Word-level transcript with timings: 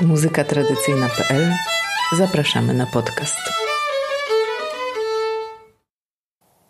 muzykatradycyjna.pl 0.00 1.52
Zapraszamy 2.16 2.74
na 2.74 2.86
podcast. 2.86 3.36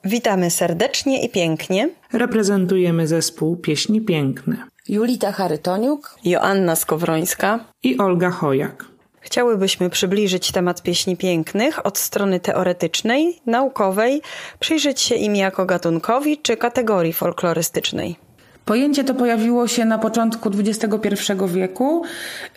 Witamy 0.05 0.51
serdecznie 0.51 1.25
i 1.25 1.29
pięknie. 1.29 1.91
Reprezentujemy 2.13 3.07
zespół 3.07 3.57
Pieśni 3.57 4.01
Piękne. 4.01 4.57
Julita 4.89 5.33
Charytoniuk, 5.33 6.17
Joanna 6.25 6.77
Skowrońska 6.77 7.65
i 7.83 7.99
Olga 7.99 8.31
Chojak. 8.31 8.85
Chciałybyśmy 9.21 9.91
przybliżyć 9.91 10.53
temat 10.53 10.83
pieśni 10.83 11.17
pięknych 11.17 11.87
od 11.87 11.99
strony 11.99 12.41
teoretycznej, 12.41 13.41
naukowej, 13.47 14.23
przyjrzeć 14.61 15.01
się 15.01 15.15
im 15.15 15.37
jako 15.37 15.67
gatunkowi 15.67 16.39
czy 16.39 16.57
kategorii 16.57 17.13
folklorystycznej. 17.13 18.28
Pojęcie 18.69 19.05
to 19.05 19.15
pojawiło 19.15 19.69
się 19.69 19.85
na 19.85 19.99
początku 19.99 20.51
XXI 20.59 21.33
wieku, 21.47 22.03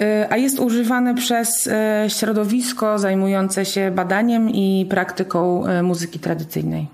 y, 0.02 0.06
a 0.30 0.38
jest 0.38 0.60
używane 0.60 1.16
przez 1.16 1.68
y, 1.68 1.72
środowisko 2.08 3.00
zajmujące 3.00 3.66
się 3.66 3.92
badaniem 3.92 4.50
i 4.50 4.86
praktyką 4.90 5.68
y, 5.68 5.84
muzyki 5.84 6.20
tradycyjnej. 6.20 6.88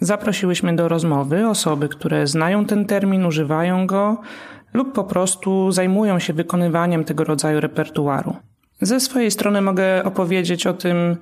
Zaprosiłyśmy 0.00 0.76
do 0.76 0.88
rozmowy 0.88 1.48
osoby, 1.48 1.88
które 1.88 2.26
znają 2.26 2.64
ten 2.64 2.84
termin, 2.84 3.26
używają 3.26 3.86
go 3.86 4.20
lub 4.74 4.92
po 4.92 5.04
prostu 5.04 5.72
zajmują 5.72 6.18
się 6.18 6.32
wykonywaniem 6.32 7.04
tego 7.04 7.24
rodzaju 7.24 7.60
repertuaru. 7.60 8.36
Ze 8.80 9.00
swojej 9.00 9.30
strony 9.30 9.60
mogę 9.60 10.04
opowiedzieć 10.04 10.66
o 10.66 10.72
tym, 10.72 11.16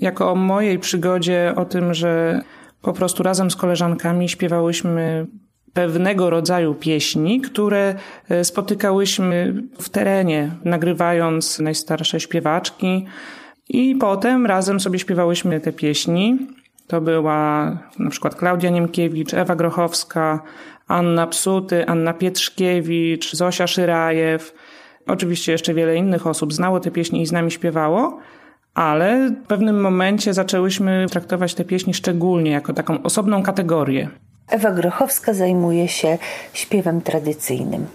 jako 0.00 0.32
o 0.32 0.34
mojej 0.34 0.78
przygodzie, 0.78 1.52
o 1.56 1.64
tym, 1.64 1.94
że 1.94 2.40
po 2.82 2.92
prostu 2.92 3.22
razem 3.22 3.50
z 3.50 3.56
koleżankami 3.56 4.28
śpiewałyśmy 4.28 5.26
pewnego 5.72 6.30
rodzaju 6.30 6.74
pieśni, 6.74 7.40
które 7.40 7.94
e, 8.28 8.44
spotykałyśmy 8.44 9.54
w 9.78 9.88
terenie, 9.88 10.50
nagrywając 10.64 11.58
najstarsze 11.58 12.20
śpiewaczki 12.20 13.06
i 13.68 13.96
potem 13.96 14.46
razem 14.46 14.80
sobie 14.80 14.98
śpiewałyśmy 14.98 15.60
te 15.60 15.72
pieśni. 15.72 16.38
To 16.86 17.00
była 17.00 17.78
na 17.98 18.10
przykład 18.10 18.34
Klaudia 18.34 18.70
Niemkiewicz, 18.70 19.34
Ewa 19.34 19.56
Grochowska, 19.56 20.42
Anna 20.88 21.26
Psuty, 21.26 21.86
Anna 21.86 22.14
Pietrzkiewicz, 22.14 23.32
Zosia 23.32 23.66
Szyrajew. 23.66 24.54
Oczywiście 25.06 25.52
jeszcze 25.52 25.74
wiele 25.74 25.96
innych 25.96 26.26
osób 26.26 26.52
znało 26.52 26.80
te 26.80 26.90
pieśni 26.90 27.22
i 27.22 27.26
z 27.26 27.32
nami 27.32 27.50
śpiewało, 27.50 28.18
ale 28.74 29.30
w 29.44 29.46
pewnym 29.46 29.80
momencie 29.80 30.34
zaczęłyśmy 30.34 31.06
traktować 31.10 31.54
te 31.54 31.64
pieśni 31.64 31.94
szczególnie 31.94 32.50
jako 32.50 32.72
taką 32.72 33.02
osobną 33.02 33.42
kategorię. 33.42 34.08
Ewa 34.50 34.70
Grochowska 34.70 35.34
zajmuje 35.34 35.88
się 35.88 36.18
śpiewem 36.52 37.00
tradycyjnym. 37.00 37.86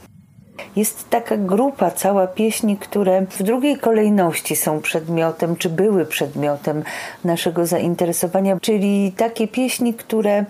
Jest 0.76 1.10
taka 1.10 1.38
grupa, 1.38 1.92
cała 1.92 2.28
pieśni, 2.28 2.78
które 2.78 3.26
w 3.30 3.44
drugiej 3.44 3.78
kolejności 3.78 4.56
są 4.56 4.82
przedmiotem, 4.82 5.56
czy 5.56 5.70
były 5.70 6.06
przedmiotem 6.06 6.84
naszego 7.24 7.66
zainteresowania, 7.66 8.60
czyli 8.62 9.12
takie 9.18 9.48
pieśni, 9.48 9.94
które 9.94 10.32
e, 10.34 10.46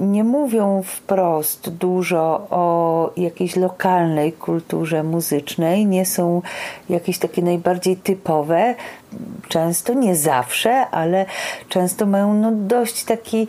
nie 0.00 0.24
mówią 0.24 0.82
wprost 0.86 1.70
dużo 1.70 2.46
o 2.50 3.10
jakiejś 3.16 3.56
lokalnej 3.56 4.32
kulturze 4.32 5.02
muzycznej, 5.02 5.86
nie 5.86 6.06
są 6.06 6.42
jakieś 6.88 7.18
takie 7.18 7.42
najbardziej 7.42 7.96
typowe, 7.96 8.74
często 9.48 9.94
nie 9.94 10.16
zawsze, 10.16 10.86
ale 10.90 11.26
często 11.68 12.06
mają 12.06 12.34
no, 12.34 12.52
dość 12.52 13.04
taki 13.04 13.48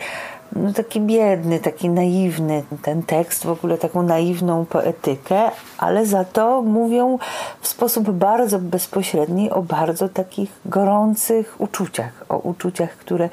no 0.56 0.74
taki 0.74 1.02
biedny, 1.02 1.60
taki 1.60 1.90
naiwny 1.90 2.64
ten 2.82 3.04
tekst, 3.04 3.46
w 3.46 3.50
ogóle 3.50 3.78
taką 3.78 4.04
naiwną 4.04 4.66
poetykę, 4.66 5.52
ale 5.78 6.06
za 6.06 6.24
to 6.24 6.62
mówią 6.62 7.18
w 7.62 7.68
sposób 7.68 8.12
bardzo 8.12 8.60
bezpośredni 8.60 9.52
o 9.52 9.62
bardzo 9.62 10.10
takich 10.10 10.50
gorących 10.66 11.56
uczuciach, 11.62 12.26
o 12.30 12.38
uczuciach, 12.38 12.90
które 12.90 13.30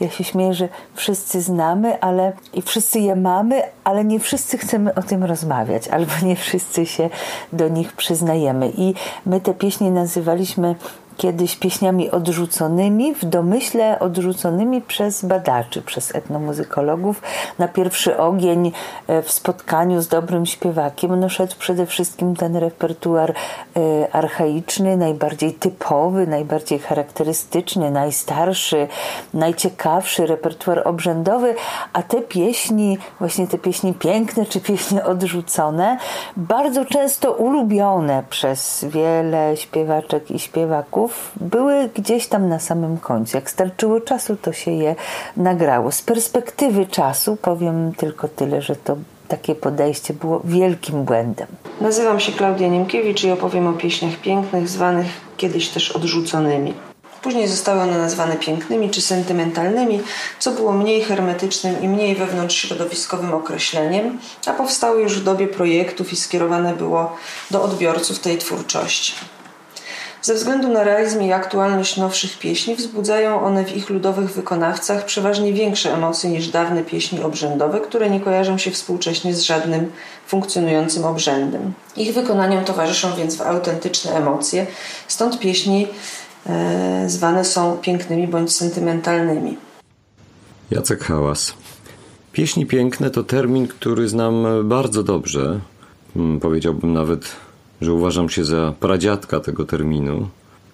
ja 0.00 0.10
się 0.10 0.24
śmieję, 0.24 0.54
że 0.54 0.68
wszyscy 0.94 1.42
znamy, 1.42 2.00
ale 2.00 2.32
i 2.54 2.62
wszyscy 2.62 3.00
je 3.00 3.16
mamy, 3.16 3.62
ale 3.84 4.04
nie 4.04 4.20
wszyscy 4.20 4.58
chcemy 4.58 4.94
o 4.94 5.02
tym 5.02 5.24
rozmawiać, 5.24 5.88
albo 5.88 6.12
nie 6.22 6.36
wszyscy 6.36 6.86
się 6.86 7.10
do 7.52 7.68
nich 7.68 7.92
przyznajemy. 7.92 8.72
I 8.76 8.94
my 9.26 9.40
te 9.40 9.54
pieśni 9.54 9.90
nazywaliśmy 9.90 10.74
kiedyś 11.16 11.56
pieśniami 11.56 12.10
odrzuconymi, 12.10 13.14
w 13.14 13.24
domyśle 13.24 13.98
odrzuconymi 13.98 14.82
przez 14.82 15.24
badaczy, 15.24 15.82
przez 15.82 16.14
etnomuzykologów. 16.14 17.22
Na 17.58 17.68
pierwszy 17.68 18.18
ogień 18.18 18.72
e, 19.06 19.22
w 19.22 19.32
spotkaniu 19.32 20.02
z 20.02 20.08
dobrym 20.08 20.46
śpiewakiem 20.46 21.20
no 21.20 21.28
szedł 21.28 21.54
przede 21.58 21.86
wszystkim 21.86 22.36
ten 22.36 22.56
repertuar 22.56 23.30
e, 23.76 24.14
archaiczny, 24.14 24.96
najbardziej 24.96 25.52
typowy, 25.54 26.26
najbardziej 26.26 26.78
charakterystyczny, 26.78 27.90
najstarszy, 27.90 28.88
najciekawszy 29.34 30.26
repertuar 30.26 30.82
obrzędowy, 30.88 31.54
a 31.92 32.02
te 32.02 32.20
pieśni, 32.20 32.98
właśnie 33.18 33.46
te 33.46 33.58
pieśni 33.58 33.94
piękne 33.94 34.46
czy 34.46 34.60
pieśni 34.60 35.02
odrzucone, 35.02 35.98
bardzo 36.36 36.84
często 36.84 37.32
ulubione 37.32 38.22
przez 38.30 38.84
wiele 38.88 39.56
śpiewaczek 39.56 40.30
i 40.30 40.38
śpiewaków, 40.38 41.05
były 41.36 41.88
gdzieś 41.94 42.26
tam 42.26 42.48
na 42.48 42.58
samym 42.58 42.98
końcu. 42.98 43.36
Jak 43.36 43.50
starczyło 43.50 44.00
czasu, 44.00 44.36
to 44.36 44.52
się 44.52 44.70
je 44.70 44.94
nagrało. 45.36 45.92
Z 45.92 46.02
perspektywy 46.02 46.86
czasu 46.86 47.36
powiem 47.36 47.92
tylko 47.94 48.28
tyle, 48.28 48.62
że 48.62 48.76
to 48.76 48.96
takie 49.28 49.54
podejście 49.54 50.14
było 50.14 50.40
wielkim 50.44 51.04
błędem. 51.04 51.46
Nazywam 51.80 52.20
się 52.20 52.32
Klaudia 52.32 52.68
Niemkiewicz 52.68 53.24
i 53.24 53.30
opowiem 53.30 53.66
o 53.66 53.72
pieśniach 53.72 54.16
pięknych, 54.16 54.68
zwanych 54.68 55.06
kiedyś 55.36 55.68
też 55.68 55.90
odrzuconymi. 55.90 56.74
Później 57.22 57.48
zostały 57.48 57.80
one 57.80 57.98
nazwane 57.98 58.36
pięknymi 58.36 58.90
czy 58.90 59.00
sentymentalnymi, 59.00 60.00
co 60.38 60.50
było 60.50 60.72
mniej 60.72 61.02
hermetycznym 61.02 61.82
i 61.82 61.88
mniej 61.88 62.14
wewnątrzśrodowiskowym 62.14 63.34
określeniem, 63.34 64.18
a 64.46 64.52
powstały 64.52 65.02
już 65.02 65.20
w 65.20 65.24
dobie 65.24 65.48
projektów 65.48 66.12
i 66.12 66.16
skierowane 66.16 66.74
było 66.74 67.16
do 67.50 67.62
odbiorców 67.62 68.18
tej 68.18 68.38
twórczości. 68.38 69.12
Ze 70.26 70.34
względu 70.34 70.68
na 70.68 70.84
realizm 70.84 71.20
i 71.22 71.32
aktualność 71.32 71.96
nowszych 71.96 72.38
pieśni 72.38 72.76
wzbudzają 72.76 73.40
one 73.40 73.64
w 73.64 73.76
ich 73.76 73.90
ludowych 73.90 74.30
wykonawcach 74.30 75.04
przeważnie 75.04 75.52
większe 75.52 75.94
emocje 75.94 76.30
niż 76.30 76.48
dawne 76.48 76.82
pieśni 76.82 77.22
obrzędowe, 77.22 77.80
które 77.80 78.10
nie 78.10 78.20
kojarzą 78.20 78.58
się 78.58 78.70
współcześnie 78.70 79.34
z 79.34 79.42
żadnym 79.42 79.90
funkcjonującym 80.26 81.04
obrzędem. 81.04 81.72
Ich 81.96 82.14
wykonaniom 82.14 82.64
towarzyszą 82.64 83.16
więc 83.16 83.40
autentyczne 83.40 84.12
emocje, 84.12 84.66
stąd 85.08 85.38
pieśni 85.38 85.88
e, 86.46 87.04
zwane 87.08 87.44
są 87.44 87.76
pięknymi 87.76 88.28
bądź 88.28 88.52
sentymentalnymi. 88.52 89.56
Jacek 90.70 91.04
Hałas. 91.04 91.54
Pieśni 92.32 92.66
piękne 92.66 93.10
to 93.10 93.22
termin, 93.22 93.68
który 93.68 94.08
znam 94.08 94.46
bardzo 94.68 95.02
dobrze. 95.02 95.60
Hmm, 96.14 96.40
powiedziałbym 96.40 96.92
nawet 96.92 97.45
że 97.80 97.92
uważam 97.92 98.28
się 98.28 98.44
za 98.44 98.74
pradziadka 98.80 99.40
tego 99.40 99.64
terminu, 99.64 100.28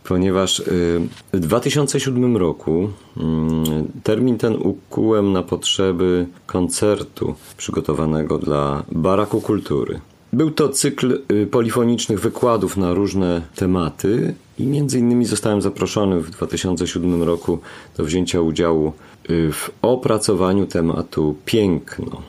ponieważ 0.05 0.59
y, 0.61 1.01
w 1.33 1.41
2007 1.41 2.37
roku 2.37 2.91
mm, 3.17 3.65
termin 4.03 4.39
ten 4.39 4.55
ukułem 4.55 5.33
na 5.33 5.43
potrzeby 5.43 6.27
koncertu 6.47 7.35
przygotowanego 7.57 8.39
dla 8.39 8.83
Baraku 8.93 9.41
Kultury. 9.41 10.01
Był 10.33 10.51
to 10.51 10.69
cykl 10.69 11.23
y, 11.33 11.47
polifonicznych 11.47 12.21
wykładów 12.21 12.77
na 12.77 12.95
różne 12.95 13.43
tematy 13.55 14.35
i 14.59 14.67
między 14.67 14.99
innymi 14.99 15.25
zostałem 15.25 15.63
zaproszony 15.63 16.21
w 16.21 16.31
2007 16.31 17.23
roku 17.23 17.59
do 17.97 18.05
wzięcia 18.05 18.41
udziału 18.41 18.93
y, 19.31 19.53
w 19.53 19.71
opracowaniu 19.83 20.67
tematu 20.67 21.37
piękno. 21.45 22.23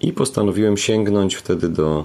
I 0.00 0.12
postanowiłem 0.12 0.76
sięgnąć 0.76 1.34
wtedy 1.34 1.68
do 1.68 2.04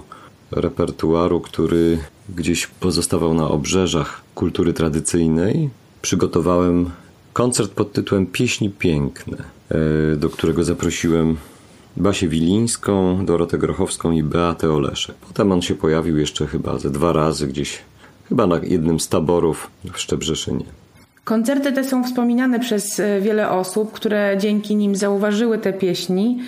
repertuaru, 0.50 1.40
który 1.40 1.98
gdzieś 2.36 2.66
pozostawał 2.66 3.34
na 3.34 3.48
obrzeżach 3.48 4.22
kultury 4.34 4.72
tradycyjnej. 4.72 5.70
Przygotowałem 6.02 6.90
koncert 7.32 7.72
pod 7.72 7.92
tytułem 7.92 8.26
Pieśni 8.26 8.70
Piękne, 8.70 9.36
e, 9.70 10.16
do 10.16 10.30
którego 10.30 10.64
zaprosiłem 10.64 11.36
Basię 11.96 12.28
Wilińską, 12.28 13.24
Dorotę 13.26 13.58
Grochowską 13.58 14.12
i 14.12 14.22
Beatę 14.22 14.72
Oleszek. 14.72 15.16
Potem 15.28 15.52
on 15.52 15.62
się 15.62 15.74
pojawił 15.74 16.18
jeszcze 16.18 16.46
chyba 16.46 16.78
ze 16.78 16.90
dwa 16.90 17.12
razy 17.12 17.46
gdzieś, 17.46 17.78
chyba 18.28 18.46
na 18.46 18.58
jednym 18.62 19.00
z 19.00 19.08
taborów 19.08 19.70
w 19.92 19.98
Szczebrzeszynie. 19.98 20.64
Koncerty 21.24 21.72
te 21.72 21.84
są 21.84 22.04
wspominane 22.04 22.60
przez 22.60 23.00
e, 23.00 23.20
wiele 23.20 23.50
osób, 23.50 23.92
które 23.92 24.36
dzięki 24.38 24.76
nim 24.76 24.96
zauważyły 24.96 25.58
te 25.58 25.72
pieśni 25.72 26.38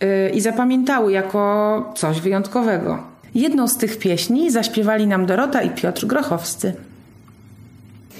e, 0.00 0.30
i 0.30 0.40
zapamiętały 0.40 1.12
jako 1.12 1.92
coś 1.96 2.20
wyjątkowego. 2.20 3.15
Jedną 3.36 3.68
z 3.68 3.76
tych 3.76 3.98
pieśni 3.98 4.50
zaśpiewali 4.50 5.06
nam 5.06 5.26
Dorota 5.26 5.62
i 5.62 5.70
Piotr 5.70 6.06
Grochowscy. 6.06 6.72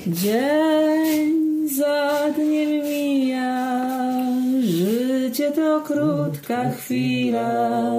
Dzień 0.06 1.68
za 1.68 2.18
dniem 2.34 2.82
mija, 2.84 3.80
życie 4.60 5.50
to 5.50 5.80
krótka 5.80 6.70
chwila, 6.70 7.92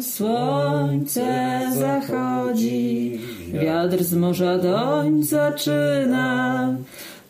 słońce 0.00 1.60
zachodzi 1.74 3.20
Wiatr 3.52 4.04
z 4.04 4.14
morza 4.14 4.58
doń 4.58 5.22
zaczyna, 5.22 6.68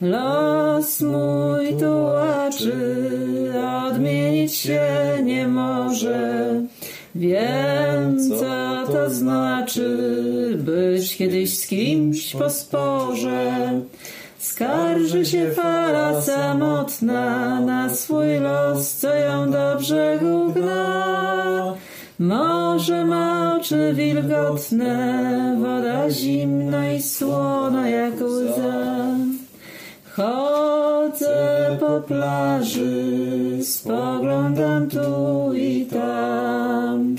los 0.00 1.00
mój 1.00 1.76
tułaczy, 1.80 2.72
odmienić 3.86 4.54
się 4.54 4.82
nie 5.24 5.48
może. 5.48 6.60
Wiem, 7.14 8.18
co 8.38 8.71
to 8.92 9.10
znaczy 9.10 9.98
być 10.58 11.16
kiedyś 11.16 11.58
z 11.58 11.66
kimś 11.66 12.32
po 12.32 12.50
sporze. 12.50 13.80
Skarży 14.38 15.26
się 15.26 15.50
fala 15.50 16.22
samotna 16.22 17.60
na 17.60 17.94
swój 17.94 18.38
los, 18.40 18.96
co 18.96 19.14
ją 19.14 19.50
do 19.50 19.76
brzegu 19.78 20.52
gna. 20.52 21.74
Morze 22.18 23.04
ma 23.04 23.56
oczy 23.56 23.92
wilgotne, 23.94 25.56
woda 25.60 26.10
zimna 26.10 26.92
i 26.92 27.02
słona 27.02 27.88
jak 27.88 28.14
łza. 28.20 29.06
Chodzę 30.16 31.76
po 31.80 32.00
plaży, 32.00 33.58
spoglądam 33.62 34.88
tu 34.88 35.52
i 35.54 35.86
tam. 35.86 37.16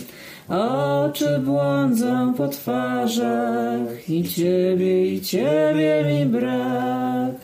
Oczy 1.13 1.39
błądzą 1.39 2.33
po 2.33 2.47
twarzach 2.47 4.09
i 4.09 4.23
ciebie, 4.23 5.13
i 5.13 5.21
ciebie 5.21 6.05
mi 6.07 6.25
brak. 6.25 7.35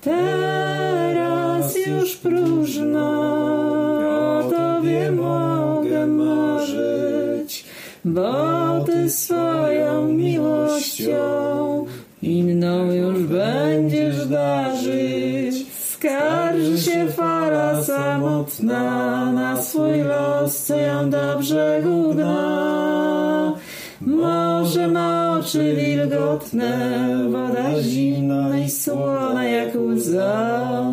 Teraz 0.00 1.86
już 1.86 2.16
próżno 2.16 3.08
o 4.38 4.50
tobie 4.50 5.12
mogę 5.12 6.06
marzyć, 6.06 7.64
bo 8.04 8.84
ty 8.86 9.10
swoją 9.10 10.08
miłością 10.08 11.86
inną 12.22 12.92
już 12.92 13.22
będziesz 13.22 14.26
darzyć. 14.26 15.66
Skarży 15.96 16.78
się 16.78 17.08
fala 17.08 17.82
samotna 17.82 19.32
na 19.32 19.62
swój 19.62 20.02
los, 20.02 20.64
co 20.64 20.76
ją 20.76 21.10
do 21.10 21.38
brzegu. 21.38 22.06
Ma 24.92 25.38
oczy 25.40 25.74
wilgotne, 25.76 27.08
woda 27.30 27.82
zimna 27.82 28.58
i 28.58 28.70
słona 28.70 29.44
jak 29.44 29.68
łza. 29.76 30.84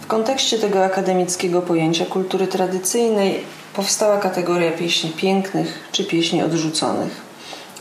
W 0.00 0.06
kontekście 0.06 0.58
tego 0.58 0.84
akademickiego 0.84 1.62
pojęcia 1.62 2.06
kultury 2.06 2.46
tradycyjnej 2.46 3.40
powstała 3.74 4.18
kategoria 4.18 4.70
pieśni 4.70 5.10
pięknych 5.10 5.88
czy 5.92 6.04
pieśni 6.04 6.42
odrzuconych. 6.42 7.20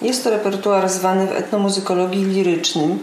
Jest 0.01 0.23
to 0.23 0.29
repertuar 0.29 0.89
zwany 0.89 1.27
w 1.27 1.31
etnomuzykologii 1.31 2.25
lirycznym, 2.25 2.99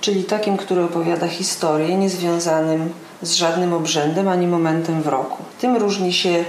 czyli 0.00 0.24
takim, 0.24 0.56
który 0.56 0.82
opowiada 0.82 1.28
historię 1.28 1.96
niezwiązanym 1.96 2.90
z 3.22 3.32
żadnym 3.32 3.72
obrzędem 3.72 4.28
ani 4.28 4.46
momentem 4.46 5.02
w 5.02 5.06
roku. 5.06 5.42
Tym 5.60 5.76
różni 5.76 6.12
się 6.12 6.44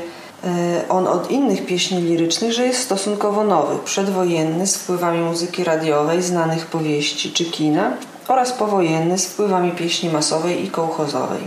on 0.90 1.08
od 1.08 1.32
innych 1.32 1.66
pieśni 1.66 2.02
lirycznych, 2.02 2.54
że 2.54 2.66
jest 2.66 2.82
stosunkowo 2.82 3.44
nowy, 3.44 3.78
przedwojenny 3.86 4.68
z 4.68 4.78
wpływami 4.78 5.20
muzyki 5.20 5.64
radiowej, 5.64 6.22
znanych 6.22 6.66
powieści 6.66 7.32
czy 7.32 7.46
kina 7.46 7.94
oraz 8.28 8.54
powojenny 8.54 9.18
z 9.18 9.26
wpływami 9.26 9.72
pieśni 9.72 10.10
masowej 10.10 10.66
i 10.66 10.72
kołchozowej. 10.72 11.42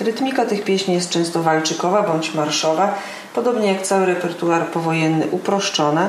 Rytmika 0.00 0.46
tych 0.46 0.64
pieśni 0.64 0.94
jest 0.94 1.10
często 1.10 1.42
walczykowa 1.42 2.02
bądź 2.02 2.34
marszowa, 2.34 2.94
podobnie 3.34 3.68
jak 3.68 3.82
cały 3.82 4.06
repertuar 4.06 4.66
powojenny 4.66 5.26
uproszczona. 5.30 6.08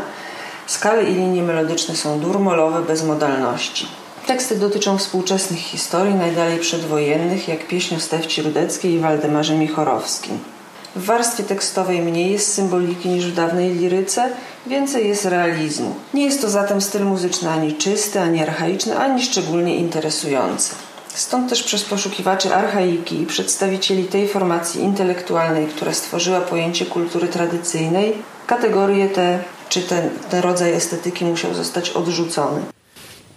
Skale 0.68 1.04
i 1.04 1.16
linie 1.16 1.44
melodyczne 1.44 1.96
są 1.96 2.20
durmolowe, 2.20 2.82
bez 2.82 3.04
modalności. 3.04 3.88
Teksty 4.28 4.56
dotyczą 4.56 4.98
współczesnych 4.98 5.60
historii, 5.60 6.16
najdalej 6.16 6.60
przedwojennych, 6.60 7.48
jak 7.48 7.68
pieśń 7.68 7.96
o 7.96 8.00
Stefci 8.00 8.42
Rudeckiej 8.42 8.94
i 8.94 9.00
Waldemarze 9.00 9.56
Michorowskim. 9.56 10.55
W 10.96 11.06
warstwie 11.06 11.44
tekstowej 11.44 12.02
mniej 12.02 12.32
jest 12.32 12.54
symboliki 12.54 13.10
niż 13.10 13.26
w 13.26 13.36
dawnej 13.36 13.74
liryce, 13.74 14.30
więcej 14.68 15.08
jest 15.08 15.26
realizmu. 15.26 15.96
Nie 16.14 16.26
jest 16.26 16.42
to 16.42 16.50
zatem 16.50 16.82
styl 16.82 17.04
muzyczny 17.04 17.50
ani 17.50 17.74
czysty, 17.74 18.20
ani 18.20 18.42
archaiczny, 18.42 18.98
ani 18.98 19.24
szczególnie 19.24 19.76
interesujący. 19.76 20.76
Stąd 21.08 21.50
też 21.50 21.64
przez 21.64 21.84
poszukiwaczy 21.84 22.56
archaiki 22.56 23.22
i 23.22 23.26
przedstawicieli 23.26 24.04
tej 24.04 24.28
formacji 24.28 24.82
intelektualnej, 24.82 25.68
która 25.68 25.94
stworzyła 25.94 26.42
pojęcie 26.42 26.86
kultury 26.86 27.28
tradycyjnej, 27.28 28.14
kategorie 28.48 29.10
te 29.10 29.40
czy 29.70 29.82
ten, 29.82 30.10
ten 30.30 30.42
rodzaj 30.42 30.74
estetyki 30.74 31.26
musiał 31.26 31.54
zostać 31.54 31.90
odrzucony. 31.90 32.62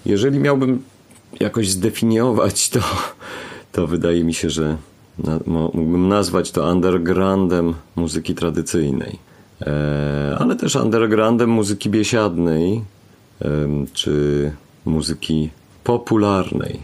Jeżeli 0.06 0.38
miałbym 0.38 0.84
jakoś 1.40 1.70
zdefiniować 1.70 2.69
to, 2.69 2.81
to 3.72 3.87
wydaje 3.87 4.25
mi 4.25 4.34
się, 4.34 4.50
że 4.50 4.76
mógłbym 5.47 6.09
nazwać 6.09 6.50
to 6.50 6.70
undergroundem 6.73 7.75
muzyki 7.97 8.35
tradycyjnej, 8.35 9.19
e, 9.61 10.37
ale 10.38 10.56
też 10.56 10.76
undergroundem 10.76 11.50
muzyki 11.50 11.91
biesiadnej 11.91 12.85
czy 13.93 14.53
muzyki 14.85 15.50
popularnej. 15.85 16.81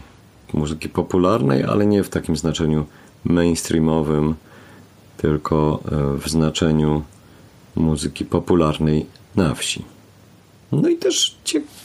Muzyki 0.53 0.89
popularnej, 0.89 1.63
ale 1.63 1.85
nie 1.85 2.03
w 2.03 2.09
takim 2.09 2.35
znaczeniu 2.35 2.85
mainstreamowym, 3.25 4.35
tylko 5.17 5.79
e, 5.91 6.17
w 6.17 6.29
znaczeniu 6.29 7.03
muzyki 7.75 8.25
popularnej 8.25 9.05
na 9.35 9.55
wsi. 9.55 9.85
No 10.71 10.89
i 10.89 10.97
też 10.97 11.37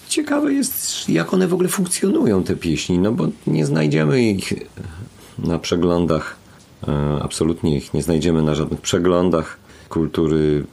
ciekawe 0.08 0.53
jest, 0.53 1.08
jak 1.08 1.35
one 1.35 1.49
w 1.49 1.55
ogóle 1.55 1.69
funkcjonują, 1.69 2.43
te 2.43 2.56
pieśni, 2.56 2.99
no 2.99 3.12
bo 3.12 3.29
nie 3.46 3.67
znajdziemy 3.67 4.23
ich 4.23 4.55
na 5.38 5.58
przeglądach, 5.58 6.37
absolutnie 7.23 7.77
ich 7.77 7.94
nie 7.94 8.03
znajdziemy 8.03 8.43
na 8.43 8.55
żadnych 8.55 8.81
przeglądach 8.81 9.59
kultury 9.88 10.65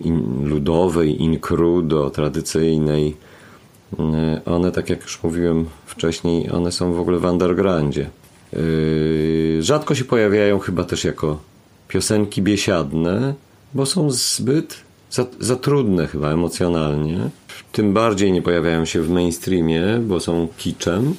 in, 0.00 0.48
ludowej, 0.48 1.22
in 1.22 1.40
crudo, 1.40 2.10
tradycyjnej. 2.10 3.16
E, 3.98 4.40
one, 4.44 4.72
tak 4.72 4.90
jak 4.90 5.02
już 5.02 5.22
mówiłem 5.22 5.66
wcześniej, 5.86 6.50
one 6.50 6.72
są 6.72 6.92
w 6.92 7.00
ogóle 7.00 7.18
w 7.18 7.24
undergroundzie. 7.24 8.10
E, 8.52 8.58
rzadko 9.62 9.94
się 9.94 10.04
pojawiają 10.04 10.58
chyba 10.58 10.84
też 10.84 11.04
jako 11.04 11.38
piosenki 11.88 12.42
biesiadne, 12.42 13.34
bo 13.74 13.86
są 13.86 14.10
zbyt 14.10 14.76
za, 15.10 15.26
za 15.40 15.56
trudne 15.56 16.06
chyba 16.06 16.30
emocjonalnie. 16.32 17.18
Tym 17.72 17.92
bardziej 17.92 18.32
nie 18.32 18.42
pojawiają 18.42 18.84
się 18.84 19.02
w 19.02 19.10
mainstreamie, 19.10 19.82
bo 20.02 20.20
są 20.20 20.48
kiczem. 20.58 21.14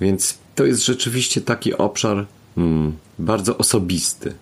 Więc 0.00 0.38
to 0.54 0.64
jest 0.64 0.84
rzeczywiście 0.84 1.40
taki 1.40 1.74
obszar 1.74 2.26
hmm, 2.54 2.92
bardzo 3.18 3.58
osobisty 3.58 4.34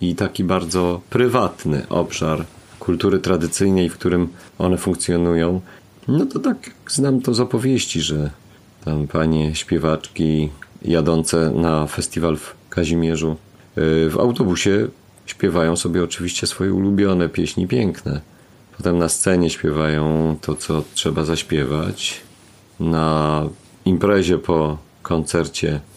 i 0.00 0.14
taki 0.14 0.44
bardzo 0.44 1.00
prywatny 1.10 1.88
obszar 1.88 2.44
kultury 2.78 3.18
tradycyjnej, 3.18 3.88
w 3.88 3.94
którym 3.94 4.28
one 4.58 4.78
funkcjonują. 4.78 5.60
No 6.08 6.26
to 6.26 6.38
tak 6.38 6.70
znam 6.88 7.20
to 7.20 7.34
z 7.34 7.40
opowieści, 7.40 8.00
że 8.00 8.30
tam 8.84 9.06
panie 9.06 9.54
śpiewaczki 9.54 10.50
jadące 10.82 11.50
na 11.50 11.86
festiwal 11.86 12.36
w 12.36 12.54
Kazimierzu 12.70 13.36
y, 13.78 14.10
w 14.10 14.16
autobusie 14.18 14.88
śpiewają 15.26 15.76
sobie 15.76 16.04
oczywiście 16.04 16.46
swoje 16.46 16.74
ulubione 16.74 17.28
pieśni 17.28 17.68
piękne. 17.68 18.20
Potem 18.76 18.98
na 18.98 19.08
scenie 19.08 19.50
śpiewają 19.50 20.36
to, 20.40 20.54
co 20.54 20.82
trzeba 20.94 21.24
zaśpiewać. 21.24 22.20
Na 22.80 23.42
imprezie 23.84 24.38
po 24.38 24.78
koncercie 25.02 25.68
mm, 25.68 25.91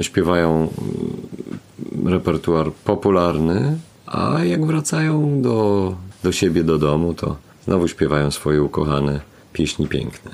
śpiewają 0.00 0.50
mm, 0.50 2.08
repertuar 2.08 2.72
popularny, 2.72 3.76
a 4.06 4.44
jak 4.44 4.66
wracają 4.66 5.42
do, 5.42 5.94
do 6.22 6.32
siebie, 6.32 6.64
do 6.64 6.78
domu, 6.78 7.14
to 7.14 7.36
znowu 7.64 7.88
śpiewają 7.88 8.30
swoje 8.30 8.62
ukochane 8.62 9.20
pieśni 9.52 9.86
piękne. 9.86 10.30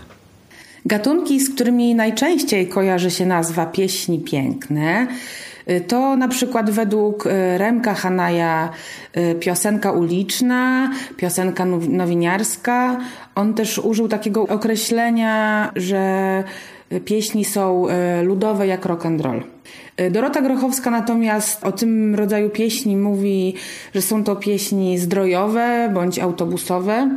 Gatunki, 0.84 1.40
z 1.40 1.54
którymi 1.54 1.94
najczęściej 1.94 2.68
kojarzy 2.68 3.10
się 3.10 3.26
nazwa 3.26 3.66
pieśni 3.66 4.18
piękne, 4.18 5.06
Y, 5.70 5.80
to 5.80 6.16
na 6.16 6.28
przykład 6.28 6.70
według 6.70 7.26
y, 7.26 7.58
Remka 7.58 7.94
Hanaja 7.94 8.70
y, 9.16 9.34
piosenka 9.34 9.92
uliczna, 9.92 10.90
piosenka 11.16 11.64
nowiniarska. 11.88 12.98
On 13.34 13.54
też 13.54 13.78
użył 13.78 14.08
takiego 14.08 14.42
określenia, 14.42 15.70
że 15.76 16.44
pieśni 17.04 17.44
są 17.44 17.86
ludowe 18.22 18.66
jak 18.66 18.86
rock 18.86 19.06
and 19.06 19.20
roll. 19.20 19.42
Dorota 20.10 20.42
Grochowska 20.42 20.90
natomiast 20.90 21.64
o 21.64 21.72
tym 21.72 22.14
rodzaju 22.14 22.50
pieśni 22.50 22.96
mówi, 22.96 23.54
że 23.94 24.02
są 24.02 24.24
to 24.24 24.36
pieśni 24.36 24.98
zdrojowe 24.98 25.90
bądź 25.94 26.18
autobusowe 26.18 27.16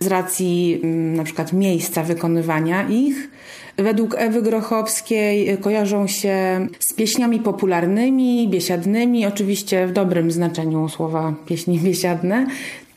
z 0.00 0.06
racji 0.06 0.80
mm, 0.82 1.16
na 1.16 1.24
przykład 1.24 1.52
miejsca 1.52 2.02
wykonywania 2.02 2.88
ich 2.88 3.30
według 3.76 4.14
Ewy 4.18 4.42
Grochowskiej 4.42 5.58
kojarzą 5.58 6.06
się 6.06 6.66
z 6.78 6.92
pieśniami 6.92 7.40
popularnymi, 7.40 8.48
biesiadnymi, 8.48 9.26
oczywiście 9.26 9.86
w 9.86 9.92
dobrym 9.92 10.30
znaczeniu 10.30 10.88
słowa 10.88 11.34
pieśni 11.46 11.78
biesiadne, 11.78 12.46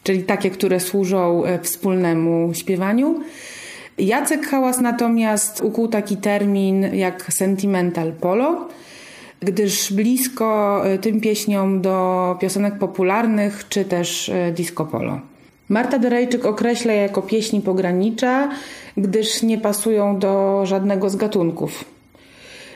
czyli 0.04 0.24
takie, 0.24 0.50
które 0.50 0.80
służą 0.80 1.46
e, 1.46 1.60
wspólnemu 1.60 2.52
śpiewaniu. 2.54 3.24
Jacek 3.98 4.48
Hałas 4.48 4.80
natomiast 4.80 5.62
ukuł 5.62 5.88
taki 5.88 6.18
termin 6.18 6.96
jak 6.96 7.34
sentimental 7.34 8.12
polo, 8.12 8.68
gdyż 9.40 9.94
blisko 9.94 10.82
e, 10.86 10.98
tym 10.98 11.22
pieśniom 11.22 11.82
do 11.82 12.38
piosenek 12.42 12.78
popularnych 12.80 13.66
czy 13.70 13.86
też 13.86 14.30
e, 14.30 14.52
disco 14.52 14.86
polo. 14.86 15.20
Marta 15.70 16.00
Derejczyk 16.00 16.46
określa 16.46 16.94
je 16.94 17.02
jako 17.02 17.22
pieśni 17.22 17.62
pogranicza, 17.62 18.50
gdyż 18.98 19.44
nie 19.44 19.58
pasują 19.58 20.20
do 20.20 20.62
żadnego 20.66 21.10
z 21.10 21.16
gatunków. 21.16 21.86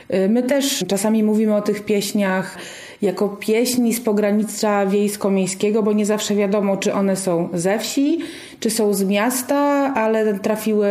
E, 0.08 0.28
my 0.28 0.42
też 0.42 0.84
czasami 0.88 1.22
mówimy 1.22 1.56
o 1.56 1.62
tych 1.62 1.84
pieśniach 1.84 2.58
jako 3.02 3.28
pieśni 3.28 3.94
z 3.94 4.00
pogranicza 4.00 4.86
wiejsko-miejskiego, 4.86 5.82
bo 5.82 5.92
nie 5.92 6.06
zawsze 6.06 6.34
wiadomo, 6.34 6.76
czy 6.76 6.94
one 6.94 7.16
są 7.16 7.48
ze 7.52 7.78
wsi, 7.78 8.18
czy 8.60 8.70
są 8.70 8.94
z 8.94 9.04
miasta, 9.04 9.56
ale 9.94 10.38
trafiły 10.38 10.88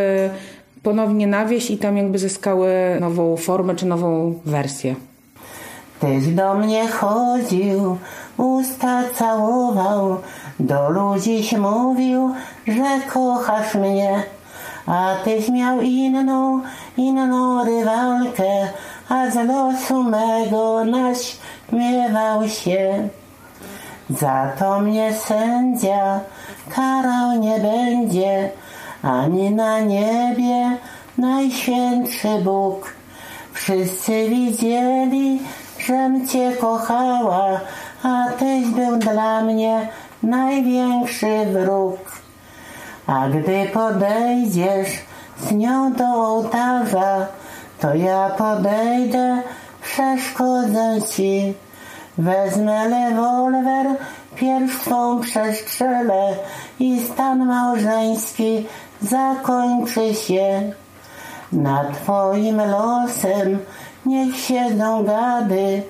ponownie 0.84 1.28
na 1.28 1.46
wieś 1.46 1.72
i 1.72 1.78
tam 1.78 1.98
jakby 1.98 2.20
zyskały 2.20 2.72
nową 3.00 3.38
formę 3.38 3.76
czy 3.76 3.86
nową 3.86 4.34
wersję. 4.46 4.96
Tyś 6.00 6.28
do 6.28 6.54
mnie 6.54 6.88
chodził, 6.88 7.98
usta 8.38 9.04
całował, 9.16 10.18
do 10.60 10.90
ludzi 10.90 11.44
mówił, 11.58 12.34
że 12.68 13.02
kochasz 13.14 13.76
mnie. 13.76 14.24
A 14.86 15.16
tyś 15.24 15.50
miał 15.50 15.82
inną, 15.82 16.62
inną 16.98 17.66
rywalkę, 17.66 18.68
a 19.10 19.30
z 19.32 19.36
losu 19.36 20.04
mego 20.04 20.84
naśmiewał 21.72 22.48
się. 22.48 23.10
Za 24.10 24.52
to 24.60 24.80
mnie 24.80 25.14
sędzia 25.14 26.20
karał 26.76 27.40
nie 27.40 27.60
będzie, 27.60 28.50
ani 29.04 29.52
na 29.52 29.80
niebie 29.80 30.78
najświętszy 31.18 32.28
Bóg. 32.44 32.94
Wszyscy 33.54 34.30
widzieli, 34.30 35.40
żem 35.80 36.28
cię 36.28 36.52
kochała, 36.62 37.60
a 38.04 38.28
tyś 38.40 38.66
był 38.68 38.98
dla 38.98 39.42
mnie 39.42 39.88
największy 40.24 41.46
wróg. 41.46 42.12
A 43.08 43.30
gdy 43.30 43.66
podejdziesz 43.74 44.90
z 45.40 45.52
nią 45.52 45.94
do 45.94 46.06
ołtarza, 46.06 47.26
to 47.80 47.96
ja 47.96 48.30
podejdę, 48.38 49.42
przeszkodzę 49.88 51.02
ci. 51.12 51.54
Wezmę 52.18 52.90
rewolwer, 52.90 53.88
pierw 54.36 54.82
twą 54.82 55.22
przestrzelę 55.22 56.36
i 56.80 57.00
stan 57.06 57.46
małżeński 57.46 58.66
zakończy 59.02 60.16
się. 60.16 60.72
Nad 61.52 61.94
twoim 62.04 62.58
losem 62.58 63.60
niech 64.06 64.38
siedzą 64.38 65.04
gady, 65.04 65.84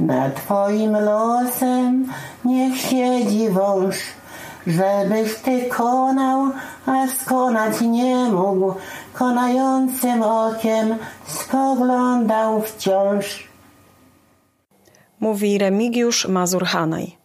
nad 0.00 0.34
twoim 0.34 0.96
losem 0.96 2.06
niech 2.44 2.80
siedzi 2.80 3.50
wąż, 3.50 3.96
żebyś 4.66 5.34
ty 5.34 5.62
konał, 5.62 6.50
a 6.86 7.06
skonać 7.06 7.80
nie 7.80 8.16
mógł, 8.16 8.74
konającym 9.14 10.22
okiem 10.22 10.94
spoglądał 11.26 12.62
wciąż. 12.62 13.48
Mówi 15.20 15.58
Remigiusz 15.58 16.28
Mazur-Hanaj. 16.28 17.16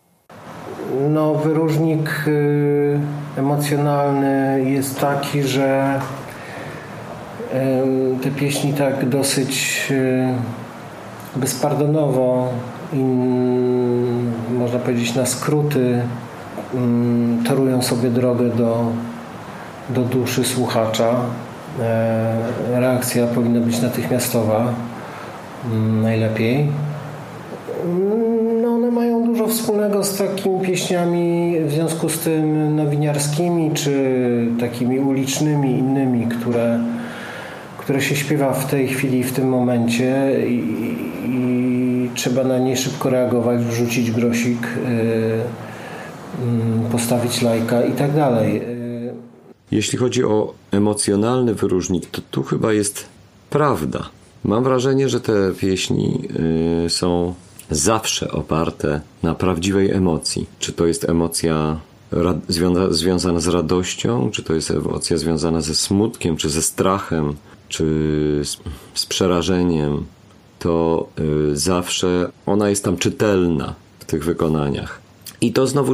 No, 1.09 1.35
wyróżnik 1.35 2.27
y, 2.27 2.99
emocjonalny 3.37 4.63
jest 4.65 4.99
taki, 4.99 5.43
że 5.43 5.99
y, 7.53 8.23
te 8.23 8.31
pieśni 8.31 8.73
tak 8.73 9.09
dosyć 9.09 9.87
y, 9.91 10.27
bezpardonowo 11.35 12.49
i 12.93 13.03
można 14.59 14.79
powiedzieć 14.79 15.15
na 15.15 15.25
skróty 15.25 16.01
mm, 16.73 17.43
torują 17.43 17.81
sobie 17.81 18.09
drogę 18.09 18.49
do, 18.49 18.85
do 19.89 20.01
duszy 20.01 20.43
słuchacza. 20.43 21.15
E, 21.81 22.79
reakcja 22.79 23.27
powinna 23.27 23.59
być 23.59 23.81
natychmiastowa, 23.81 24.73
mm, 25.65 26.01
najlepiej. 26.01 26.67
No 28.61 28.69
one 28.69 28.91
mają 28.91 29.25
dużo 29.25 29.47
wspólnego 29.47 30.03
z 30.03 30.17
takimi 30.17 30.61
pieśniami 30.61 31.55
w 31.65 31.71
związku 31.71 32.09
z 32.09 32.19
tym 32.19 32.75
nowiniarskimi 32.75 33.71
czy 33.73 34.47
takimi 34.59 34.99
ulicznymi 34.99 35.77
innymi, 35.77 36.27
które, 36.27 36.79
które 37.77 38.01
się 38.01 38.15
śpiewa 38.15 38.53
w 38.53 38.71
tej 38.71 38.87
chwili, 38.87 39.23
w 39.23 39.33
tym 39.33 39.49
momencie 39.49 40.31
i, 40.47 40.63
i 41.25 42.09
trzeba 42.15 42.43
na 42.43 42.59
nie 42.59 42.77
szybko 42.77 43.09
reagować, 43.09 43.59
wrzucić 43.59 44.11
grosik, 44.11 44.61
yy, 44.61 44.69
postawić 46.91 47.41
lajka 47.41 47.81
i 47.81 47.91
tak 47.91 48.11
dalej. 48.11 48.78
Jeśli 49.71 49.97
chodzi 49.97 50.23
o 50.23 50.53
emocjonalny 50.71 51.53
wyróżnik, 51.53 52.05
to 52.05 52.21
tu 52.31 52.43
chyba 52.43 52.73
jest 52.73 53.05
prawda. 53.49 54.09
Mam 54.43 54.63
wrażenie, 54.63 55.09
że 55.09 55.21
te 55.21 55.53
pieśni 55.57 56.27
yy, 56.83 56.89
są 56.89 57.33
zawsze 57.71 58.31
oparte 58.31 59.01
na 59.23 59.35
prawdziwej 59.35 59.91
emocji. 59.91 60.45
Czy 60.59 60.73
to 60.73 60.87
jest 60.87 61.09
emocja 61.09 61.79
związa 62.47 62.93
związana 62.93 63.39
z 63.39 63.47
radością, 63.47 64.31
czy 64.31 64.43
to 64.43 64.53
jest 64.53 64.71
emocja 64.71 65.17
związana 65.17 65.61
ze 65.61 65.75
smutkiem, 65.75 66.37
czy 66.37 66.49
ze 66.49 66.61
strachem, 66.61 67.35
czy 67.67 67.85
z, 68.43 68.57
z 68.93 69.05
przerażeniem, 69.05 70.05
to 70.59 71.07
y, 71.51 71.57
zawsze 71.57 72.31
ona 72.45 72.69
jest 72.69 72.83
tam 72.83 72.97
czytelna 72.97 73.75
w 73.99 74.05
tych 74.05 74.25
wykonaniach. 74.25 75.01
I 75.41 75.53
to 75.53 75.67
znowu 75.67 75.93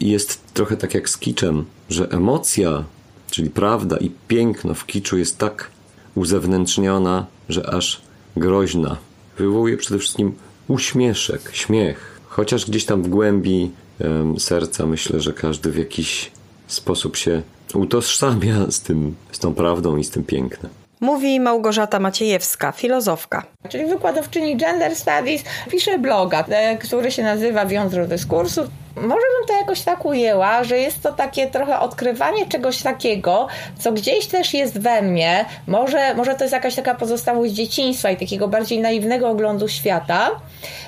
jest 0.00 0.40
trochę 0.54 0.76
tak 0.76 0.94
jak 0.94 1.08
z 1.08 1.18
kiczem, 1.18 1.64
że 1.88 2.08
emocja, 2.10 2.84
czyli 3.30 3.50
prawda 3.50 3.96
i 3.96 4.10
piękno 4.28 4.74
w 4.74 4.86
kiczu 4.86 5.18
jest 5.18 5.38
tak 5.38 5.70
uzewnętrzniona, 6.14 7.26
że 7.48 7.74
aż 7.74 8.00
groźna. 8.36 8.96
Wywołuje 9.38 9.76
przede 9.76 9.98
wszystkim 9.98 10.32
uśmieszek, 10.68 11.50
śmiech. 11.52 12.20
Chociaż 12.28 12.66
gdzieś 12.66 12.84
tam 12.84 13.02
w 13.02 13.08
głębi 13.08 13.70
um, 14.00 14.40
serca 14.40 14.86
myślę, 14.86 15.20
że 15.20 15.32
każdy 15.32 15.70
w 15.70 15.78
jakiś 15.78 16.30
sposób 16.66 17.16
się 17.16 17.42
utożsamia 17.74 18.70
z, 18.70 18.80
tym, 18.80 19.14
z 19.32 19.38
tą 19.38 19.54
prawdą 19.54 19.96
i 19.96 20.04
z 20.04 20.10
tym 20.10 20.24
pięknem. 20.24 20.72
Mówi 21.00 21.40
Małgorzata 21.40 22.00
Maciejewska, 22.00 22.72
filozofka. 22.72 23.46
Czyli 23.68 23.86
wykładowczyni 23.86 24.56
Gender 24.56 24.96
Studies, 24.96 25.44
pisze 25.70 25.98
bloga, 25.98 26.44
e, 26.48 26.78
który 26.78 27.10
się 27.10 27.22
nazywa 27.22 27.66
Wiązdro 27.66 28.06
dyskursu. 28.06 28.60
Może 28.96 29.08
bym 29.38 29.48
to 29.48 29.52
jakoś 29.52 29.80
tak 29.80 30.04
ujęła, 30.04 30.64
że 30.64 30.78
jest 30.78 31.02
to 31.02 31.12
takie 31.12 31.46
trochę 31.46 31.80
odkrywanie 31.80 32.46
czegoś 32.46 32.82
takiego, 32.82 33.48
co 33.78 33.92
gdzieś 33.92 34.26
też 34.26 34.54
jest 34.54 34.78
we 34.78 35.02
mnie. 35.02 35.44
Może, 35.66 36.14
może 36.14 36.34
to 36.34 36.44
jest 36.44 36.52
jakaś 36.52 36.74
taka 36.74 36.94
pozostałość 36.94 37.52
dzieciństwa 37.52 38.10
i 38.10 38.16
takiego 38.16 38.48
bardziej 38.48 38.78
naiwnego 38.78 39.28
oglądu 39.28 39.68
świata. 39.68 40.30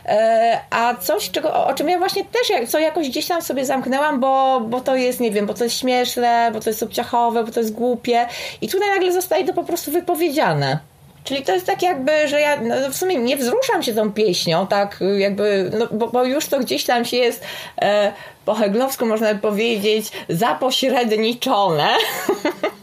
E, 0.07 0.61
a 0.71 0.95
coś, 0.95 1.31
czego, 1.31 1.67
o 1.67 1.75
czym 1.75 1.89
ja 1.89 1.99
właśnie 1.99 2.25
też 2.25 2.69
co 2.69 2.79
jakoś 2.79 3.09
gdzieś 3.09 3.27
tam 3.27 3.43
sobie 3.43 3.67
zamknęłam, 3.67 4.21
bo, 4.21 4.61
bo 4.61 4.81
to 4.81 4.97
jest, 4.97 5.21
nie 5.21 5.31
wiem, 5.31 5.47
bo 5.47 5.55
to 5.55 5.65
jest 5.65 5.79
śmieszne, 5.79 6.51
bo 6.53 6.61
to 6.61 6.71
jest 6.71 6.83
obciachowe, 6.83 7.45
bo 7.45 7.53
to 7.53 7.61
jest 7.61 7.73
głupie. 7.73 8.27
I 8.61 8.69
tutaj 8.69 8.89
nagle 8.89 9.13
zostaje 9.13 9.45
to 9.45 9.53
po 9.53 9.65
prostu 9.65 9.91
wypowiedziane. 9.91 10.92
Czyli 11.25 11.43
to 11.43 11.53
jest 11.55 11.67
tak 11.67 11.83
jakby, 11.83 12.29
że 12.29 12.41
ja 12.41 12.61
no 12.61 12.91
w 12.91 12.97
sumie 12.97 13.17
nie 13.17 13.37
wzruszam 13.37 13.83
się 13.83 13.95
tą 13.95 14.13
pieśnią, 14.13 14.67
tak 14.67 14.99
jakby, 15.19 15.71
no 15.79 15.89
bo, 15.91 16.09
bo 16.09 16.25
już 16.25 16.47
to 16.47 16.59
gdzieś 16.59 16.85
tam 16.85 17.05
się 17.05 17.17
jest 17.17 17.45
e, 17.83 18.13
po 18.45 18.55
heglowsku 18.55 19.07
można 19.07 19.35
powiedzieć 19.35 20.11
zapośredniczone. 20.29 21.89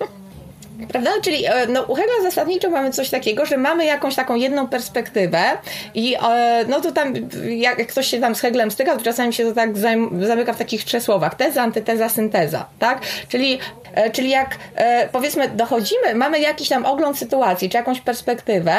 Prawda? 0.90 1.12
Czyli 1.22 1.46
e, 1.46 1.68
no, 1.68 1.82
u 1.82 1.96
Hegla 1.96 2.14
zasadniczo 2.24 2.70
mamy 2.70 2.92
coś 2.92 3.10
takiego, 3.10 3.46
że 3.46 3.58
mamy 3.58 3.86
jakąś 3.86 4.16
taką 4.16 4.36
jedną 4.36 4.68
perspektywę 4.68 5.42
i 5.94 6.16
e, 6.16 6.66
no 6.68 6.82
to 6.82 6.92
tam, 6.92 7.14
jak 7.50 7.88
ktoś 7.88 8.08
się 8.08 8.20
tam 8.20 8.36
z 8.36 8.42
Heglem 8.42 8.72
styka, 8.72 8.98
to 8.98 9.04
czasami 9.04 9.34
się 9.34 9.46
to 9.46 9.54
tak 9.54 9.78
zamyka 10.22 10.54
w 10.54 10.58
takich 10.58 10.84
trzech 10.84 11.04
słowach. 11.04 11.36
Teza, 11.36 11.62
antyteza, 11.62 12.10
synteza. 12.10 12.66
Tak? 12.80 13.02
Czyli, 13.30 13.60
e, 13.96 14.12
czyli 14.12 14.30
jak 14.30 14.58
powiedzmy 15.12 15.50
dochodzimy, 15.50 16.16
mamy 16.16 16.40
jakiś 16.40 16.70
tam 16.70 16.86
ogląd 16.86 17.18
sytuacji, 17.18 17.70
czy 17.70 17.78
jakąś 17.78 18.02
perspektywę, 18.02 18.76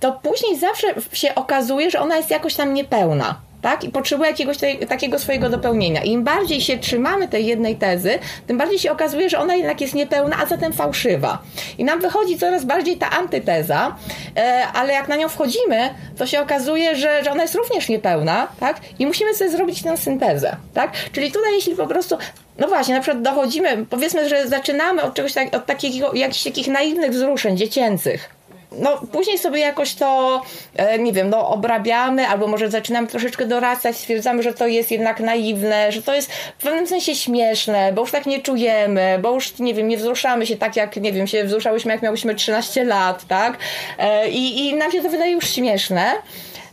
to 0.00 0.12
później 0.12 0.56
zawsze 0.56 0.86
się 1.12 1.34
okazuje, 1.34 1.90
że 1.90 2.00
ona 2.00 2.16
jest 2.16 2.30
jakoś 2.30 2.54
tam 2.54 2.74
niepełna 2.74 3.45
tak? 3.66 3.84
I 3.84 3.88
potrzebuje 3.88 4.30
jakiegoś 4.30 4.56
takiego 4.88 5.18
swojego 5.18 5.48
dopełnienia. 5.48 6.02
I 6.02 6.10
im 6.10 6.24
bardziej 6.24 6.60
się 6.60 6.78
trzymamy 6.78 7.28
tej 7.28 7.46
jednej 7.46 7.76
tezy, 7.76 8.18
tym 8.46 8.58
bardziej 8.58 8.78
się 8.78 8.92
okazuje, 8.92 9.30
że 9.30 9.38
ona 9.38 9.54
jednak 9.54 9.80
jest 9.80 9.94
niepełna, 9.94 10.36
a 10.42 10.46
zatem 10.46 10.72
fałszywa. 10.72 11.38
I 11.78 11.84
nam 11.84 12.00
wychodzi 12.00 12.38
coraz 12.38 12.64
bardziej 12.64 12.96
ta 12.96 13.10
antyteza, 13.10 13.96
e, 14.36 14.66
ale 14.74 14.92
jak 14.92 15.08
na 15.08 15.16
nią 15.16 15.28
wchodzimy, 15.28 15.94
to 16.18 16.26
się 16.26 16.40
okazuje, 16.40 16.96
że, 16.96 17.24
że 17.24 17.32
ona 17.32 17.42
jest 17.42 17.54
również 17.54 17.88
niepełna, 17.88 18.48
tak? 18.60 18.80
I 18.98 19.06
musimy 19.06 19.34
sobie 19.34 19.50
zrobić 19.50 19.82
tę 19.82 19.96
syntezę, 19.96 20.56
tak? 20.74 20.92
Czyli 21.12 21.32
tutaj, 21.32 21.54
jeśli 21.54 21.74
po 21.74 21.86
prostu 21.86 22.18
no 22.58 22.68
właśnie, 22.68 22.94
na 22.94 23.00
przykład 23.00 23.22
dochodzimy, 23.22 23.86
powiedzmy, 23.90 24.28
że 24.28 24.48
zaczynamy 24.48 25.02
od 25.02 25.14
czegoś 25.14 25.32
tak, 25.32 25.56
od 25.56 25.66
takiego, 25.66 26.14
jakichś 26.14 26.44
takich 26.44 26.68
naiwnych 26.68 27.10
wzruszeń 27.10 27.56
dziecięcych, 27.56 28.35
no 28.78 29.00
później 29.12 29.38
sobie 29.38 29.60
jakoś 29.60 29.94
to, 29.94 30.42
e, 30.76 30.98
nie 30.98 31.12
wiem, 31.12 31.30
no 31.30 31.48
obrabiamy, 31.48 32.28
albo 32.28 32.46
może 32.46 32.70
zaczynamy 32.70 33.06
troszeczkę 33.06 33.46
dorastać, 33.46 33.96
stwierdzamy, 33.96 34.42
że 34.42 34.54
to 34.54 34.66
jest 34.66 34.90
jednak 34.90 35.20
naiwne, 35.20 35.92
że 35.92 36.02
to 36.02 36.14
jest 36.14 36.32
w 36.32 36.62
pewnym 36.62 36.86
sensie 36.86 37.14
śmieszne, 37.14 37.92
bo 37.92 38.00
już 38.00 38.10
tak 38.10 38.26
nie 38.26 38.42
czujemy, 38.42 39.18
bo 39.22 39.34
już, 39.34 39.58
nie 39.58 39.74
wiem, 39.74 39.88
nie 39.88 39.96
wzruszamy 39.96 40.46
się 40.46 40.56
tak, 40.56 40.76
jak, 40.76 40.96
nie 40.96 41.12
wiem, 41.12 41.26
się 41.26 41.44
wzruszałyśmy, 41.44 41.92
jak 41.92 42.02
miałyśmy 42.02 42.34
13 42.34 42.84
lat, 42.84 43.26
tak? 43.28 43.58
E, 43.98 44.28
I, 44.28 44.68
i 44.68 44.74
nam 44.74 44.92
się 44.92 45.02
to 45.02 45.08
wydaje 45.08 45.32
już 45.32 45.50
śmieszne. 45.50 46.12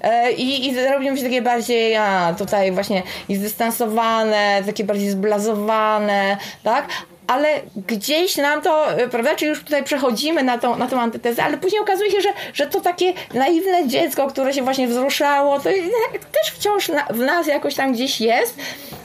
E, 0.01 0.31
I, 0.31 0.67
i 0.67 0.75
robimy 0.93 1.17
się 1.17 1.23
takie 1.23 1.41
bardziej, 1.41 1.95
a 1.95 2.35
tutaj 2.37 2.71
właśnie 2.71 3.03
zdystansowane, 3.29 4.63
takie 4.65 4.83
bardziej 4.83 5.09
zblazowane, 5.09 6.37
tak? 6.63 6.87
Ale 7.27 7.47
gdzieś 7.87 8.37
nam 8.37 8.61
to, 8.61 8.87
prawda, 9.11 9.35
czyli 9.35 9.49
już 9.49 9.63
tutaj 9.63 9.83
przechodzimy 9.83 10.43
na 10.43 10.57
tą, 10.57 10.77
na 10.77 10.87
tą 10.87 11.01
antytezę, 11.01 11.43
ale 11.43 11.57
później 11.57 11.81
okazuje 11.81 12.11
się, 12.11 12.21
że, 12.21 12.29
że 12.53 12.67
to 12.67 12.81
takie 12.81 13.13
naiwne 13.33 13.87
dziecko, 13.87 14.27
które 14.27 14.53
się 14.53 14.61
właśnie 14.61 14.87
wzruszało, 14.87 15.59
to 15.59 15.69
też 16.11 16.53
wciąż 16.53 16.89
na, 16.89 17.03
w 17.03 17.19
nas 17.19 17.47
jakoś 17.47 17.75
tam 17.75 17.93
gdzieś 17.93 18.21
jest 18.21 18.57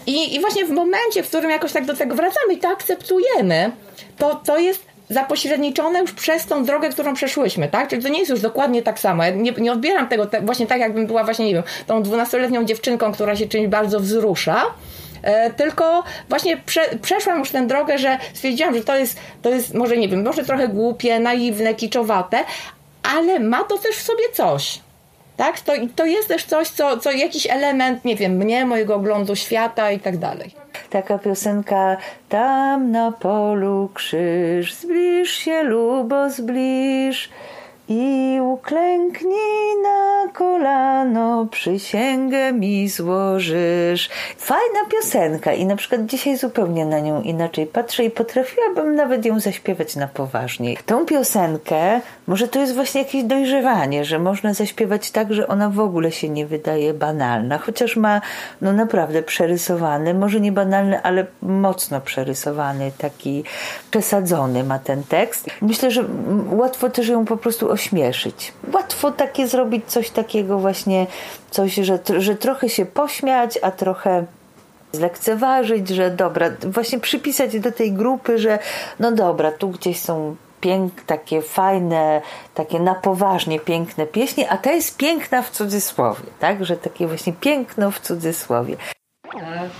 i, 0.07 0.35
i 0.35 0.41
właśnie 0.41 0.65
w 0.65 0.71
momencie, 0.71 1.23
w 1.23 1.29
którym 1.29 1.51
jakoś 1.51 1.73
tak 1.73 1.85
do 1.85 1.95
tego 1.95 2.15
wracamy 2.15 2.55
i 2.55 2.59
to 2.59 2.69
akceptujemy, 2.69 3.71
to, 4.19 4.35
to 4.35 4.59
jest 4.59 4.89
zapośredniczone 5.11 5.99
już 5.99 6.13
przez 6.13 6.47
tą 6.47 6.65
drogę, 6.65 6.91
którą 6.91 7.15
przeszłyśmy, 7.15 7.69
tak? 7.69 7.89
Czyli 7.89 8.03
to 8.03 8.09
nie 8.09 8.19
jest 8.19 8.31
już 8.31 8.41
dokładnie 8.41 8.83
tak 8.83 8.99
samo. 8.99 9.25
Ja 9.25 9.31
nie, 9.31 9.53
nie 9.53 9.73
odbieram 9.73 10.09
tego 10.09 10.27
te, 10.27 10.41
właśnie 10.41 10.67
tak, 10.67 10.81
jakbym 10.81 11.07
była 11.07 11.25
właśnie, 11.25 11.47
nie 11.47 11.55
wiem, 11.55 11.63
tą 11.87 12.03
dwunastoletnią 12.03 12.65
dziewczynką, 12.65 13.13
która 13.13 13.37
się 13.37 13.49
czymś 13.49 13.67
bardzo 13.67 14.01
wzrusza, 14.01 14.63
tylko 15.57 16.05
właśnie 16.29 16.57
prze, 16.57 16.81
przeszłam 17.03 17.39
już 17.39 17.51
tę 17.51 17.67
drogę, 17.67 17.99
że 17.99 18.19
stwierdziłam, 18.35 18.75
że 18.75 18.85
to 18.85 18.97
jest, 18.97 19.19
to 19.43 19.51
jest 19.51 19.75
może 19.75 19.97
nie 19.97 20.09
wiem, 20.09 20.25
może 20.25 20.45
trochę 20.45 20.69
głupie, 20.69 21.21
naiwne, 21.21 21.75
kiczowate, 21.75 22.45
ale 23.03 23.41
ma 23.41 23.65
to 23.65 23.79
też 23.79 23.97
w 23.97 24.03
sobie 24.03 24.25
coś. 24.33 24.81
Tak? 25.37 25.61
To, 25.61 25.73
to 25.97 26.07
jest 26.07 26.29
też 26.29 26.45
coś, 26.45 26.69
co, 26.69 26.97
co 26.97 27.11
jakiś 27.11 27.47
element, 27.47 28.05
nie 28.05 28.17
wiem, 28.17 28.37
mnie, 28.37 28.67
mojego 28.67 28.95
oglądu 28.95 29.37
świata 29.37 29.91
i 29.91 30.01
tak 30.01 30.17
dalej. 30.17 30.55
Taka 30.91 31.19
piosenka 31.19 31.97
Tam 32.29 32.91
na 32.91 33.13
polu 33.13 33.91
krzyż, 33.95 34.75
zbliż 34.75 35.33
się 35.33 35.63
lubo, 35.63 36.31
zbliż 36.31 37.29
i 37.89 38.39
uklęknij 38.43 39.83
na 39.83 40.33
kolano, 40.33 41.47
przysięgę 41.51 42.53
mi 42.53 42.89
złożysz. 42.89 44.09
Fajna 44.37 44.81
piosenka 44.91 45.53
i 45.53 45.67
na 45.67 45.77
przykład 45.77 46.07
dzisiaj 46.07 46.37
zupełnie 46.37 46.87
na 46.87 47.01
nią 47.01 47.23
inaczej 47.23 47.67
patrzę 47.67 48.05
i 48.05 48.11
potrafiłabym 48.11 48.95
nawet 48.95 49.25
ją 49.25 49.41
zaśpiewać 49.41 49.97
na 49.97 50.09
poważnie. 50.09 50.77
Tą 50.87 51.07
piosenkę, 51.07 52.01
może 52.27 52.49
to 52.49 52.61
jest 52.61 52.75
właśnie 52.75 53.03
jakieś 53.03 53.25
dojrzewanie, 53.25 54.05
że 54.05 54.19
można 54.19 54.55
zaśpiewać 54.55 55.11
tak, 55.11 55.35
że 55.35 55.49
ona 55.49 55.71
w 55.71 55.81
ogóle 55.81 56.13
się 56.13 56.29
nie 56.29 56.47
wydaje 56.47 56.95
banalna, 56.95 57.59
chociaż 57.59 57.97
ma 57.97 58.21
no 58.61 58.73
naprawdę 58.73 59.23
przerysowany, 59.23 60.15
może 60.15 60.41
nie 60.41 60.53
banalny, 60.53 61.03
ale 61.03 61.27
mocno 61.43 62.01
przerysowany, 62.01 62.93
taki 62.99 63.45
przesadzony 63.91 64.65
ma 64.65 64.79
ten 64.79 65.03
tekst. 65.03 65.47
Myślę, 65.63 65.91
że 65.91 66.05
łatwo 66.51 66.91
też 66.91 67.09
ją 67.09 67.25
po 67.25 67.37
prostu 67.37 67.78
ośmieszyć. 67.79 68.53
Łatwo 68.75 69.11
takie 69.11 69.49
zrobić 69.49 69.85
coś 69.87 70.11
takiego 70.11 70.59
właśnie, 70.59 71.07
coś, 71.51 71.75
że, 71.75 71.99
że 72.19 72.35
trochę 72.35 72.69
się 72.69 72.87
pośmiać, 72.87 73.59
a 73.63 73.71
trochę 73.71 74.25
zlekceważyć, 74.93 75.89
że 75.89 76.11
dobra, 76.11 76.51
właśnie 76.63 77.01
przypisać 77.01 77.61
do 77.61 77.73
tej 77.73 77.93
grupy, 77.93 78.39
że 78.39 78.59
no 79.01 79.13
dobra, 79.13 79.53
tu 79.53 79.69
gdzieś 79.69 80.01
są 80.01 80.37
pięk, 80.61 81.03
takie 81.03 81.43
fajne, 81.43 82.23
takie 82.55 82.81
na 82.81 82.95
poważnie 82.95 83.61
piękne 83.61 84.07
pieśni, 84.07 84.47
a 84.49 84.57
ta 84.57 84.73
jest 84.73 84.97
piękna 84.97 85.43
w 85.43 85.51
cudzysłowie, 85.51 86.25
tak? 86.39 86.65
Że 86.65 86.77
takie 86.77 87.07
właśnie 87.07 87.33
piękno 87.33 87.91
w 87.91 88.01
cudzysłowie. 88.01 88.77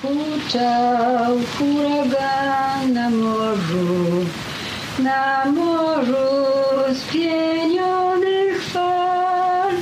Huczał 0.03 1.37
huragan 1.59 2.93
na 2.93 3.11
morzu, 3.11 4.27
na 4.99 5.45
morzu 5.45 6.48
spienionych 6.95 8.63
fal. 8.73 9.75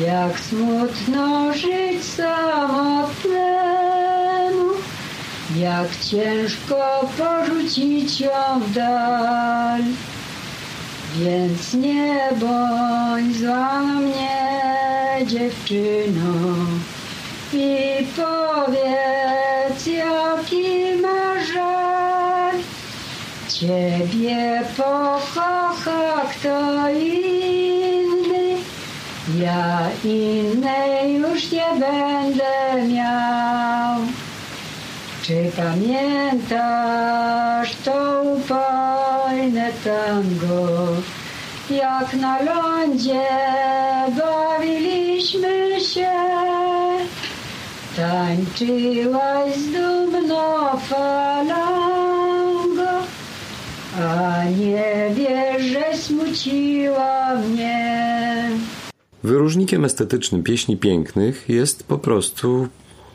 Jak 0.00 0.40
smutno 0.40 1.52
żyć 1.52 2.04
samotnemu, 2.04 3.26
jak 5.56 5.96
ciężko 5.96 7.10
porzucić 7.18 8.20
ją 8.20 8.60
w 8.60 8.72
dal. 8.72 9.82
Więc 11.16 11.74
nie 11.74 12.20
bądź 12.40 13.36
zła 13.36 13.82
mnie, 13.82 15.26
dziewczyno, 15.26 16.56
i 17.52 18.06
powiedz, 18.16 19.86
jaki 19.86 21.02
masz. 21.02 21.45
Ciebie 23.56 24.60
pokocha 24.76 26.28
kto 26.28 26.88
inny, 26.92 28.60
ja 29.40 29.88
innej 30.04 31.16
już 31.16 31.52
nie 31.52 31.70
będę 31.80 32.84
miał. 32.88 34.00
Czy 35.22 35.50
pamiętasz 35.56 36.56
to 37.84 38.22
upojne 38.22 39.72
tango, 39.84 40.86
jak 41.70 42.14
na 42.14 42.42
lądzie 42.42 43.26
bawiliśmy 44.16 45.80
się? 45.80 46.12
Tańczyłaś 47.96 49.54
z 49.56 49.72
dumną 49.72 50.56
a 50.68 51.65
nie 54.50 55.10
wiesz, 55.14 55.62
że 55.62 55.98
smuciła 55.98 57.34
mnie. 57.34 58.50
Wyróżnikiem 59.22 59.84
estetycznym 59.84 60.42
pieśni 60.42 60.76
pięknych 60.76 61.44
jest 61.48 61.84
po 61.84 61.98
prostu 61.98 62.68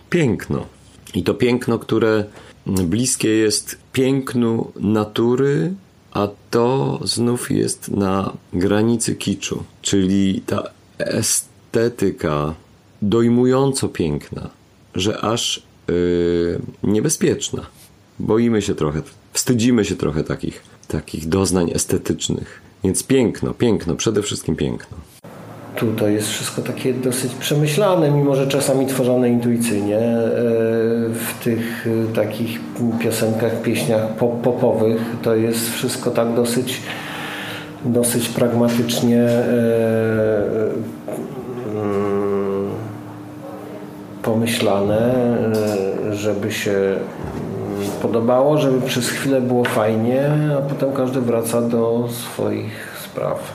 piękno. 0.10 0.65
I 1.13 1.24
to 1.24 1.34
piękno, 1.34 1.80
które 1.80 2.26
bliskie 2.65 3.30
jest 3.30 3.78
pięknu 3.94 4.72
natury, 4.80 5.74
a 6.12 6.28
to 6.50 7.00
znów 7.04 7.52
jest 7.52 7.91
na 7.91 8.34
granicy 8.54 9.15
kiczu, 9.15 9.63
czyli 9.82 10.41
ta 10.46 10.63
estetyka 10.98 12.56
dojmująco 13.02 13.89
piękna, 13.89 14.50
że 14.96 15.22
aż 15.22 15.63
yy, 15.88 16.62
niebezpieczna. 16.84 17.65
Boimy 18.20 18.62
się 18.62 18.76
trochę, 18.76 19.02
wstydzimy 19.34 19.86
się 19.86 19.96
trochę 19.96 20.24
takich, 20.24 20.63
takich 20.92 21.30
doznań 21.30 21.72
estetycznych. 21.76 22.62
Więc 22.84 23.04
piękno, 23.04 23.54
piękno, 23.54 23.96
przede 23.96 24.22
wszystkim 24.22 24.56
piękno. 24.56 24.98
Tutaj 25.76 26.14
jest 26.14 26.28
wszystko 26.28 26.62
takie 26.62 26.94
dosyć 26.94 27.36
przemyślane, 27.36 28.12
mimo 28.12 28.36
że 28.36 28.48
czasami 28.48 28.86
tworzone 28.86 29.30
intuicyjnie. 29.30 30.00
W 31.14 31.44
tych 31.44 31.88
takich 32.16 32.60
piosenkach, 33.00 33.62
pieśniach 33.62 34.08
popowych 34.44 35.02
to 35.22 35.36
jest 35.36 35.70
wszystko 35.70 36.12
tak 36.12 36.34
dosyć, 36.34 36.82
dosyć 37.86 38.30
pragmatycznie 38.30 39.28
pomyślane, 44.24 45.38
żeby 46.12 46.52
się 46.52 46.96
podobało, 48.02 48.58
żeby 48.58 48.82
przez 48.82 49.10
chwilę 49.10 49.42
było 49.42 49.64
fajnie, 49.64 50.32
a 50.58 50.62
potem 50.70 50.94
każdy 50.94 51.22
wraca 51.22 51.62
do 51.62 52.08
swoich 52.10 52.98
spraw. 53.04 53.54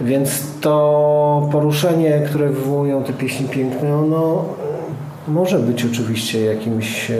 Więc 0.00 0.42
to 0.60 1.48
poruszenie, 1.52 2.22
które 2.28 2.48
wywołują 2.48 3.04
te 3.04 3.12
pieśni 3.12 3.48
piękne, 3.48 3.96
ono 3.96 4.44
może 5.28 5.58
być 5.58 5.84
oczywiście 5.84 6.44
jakimś, 6.44 7.12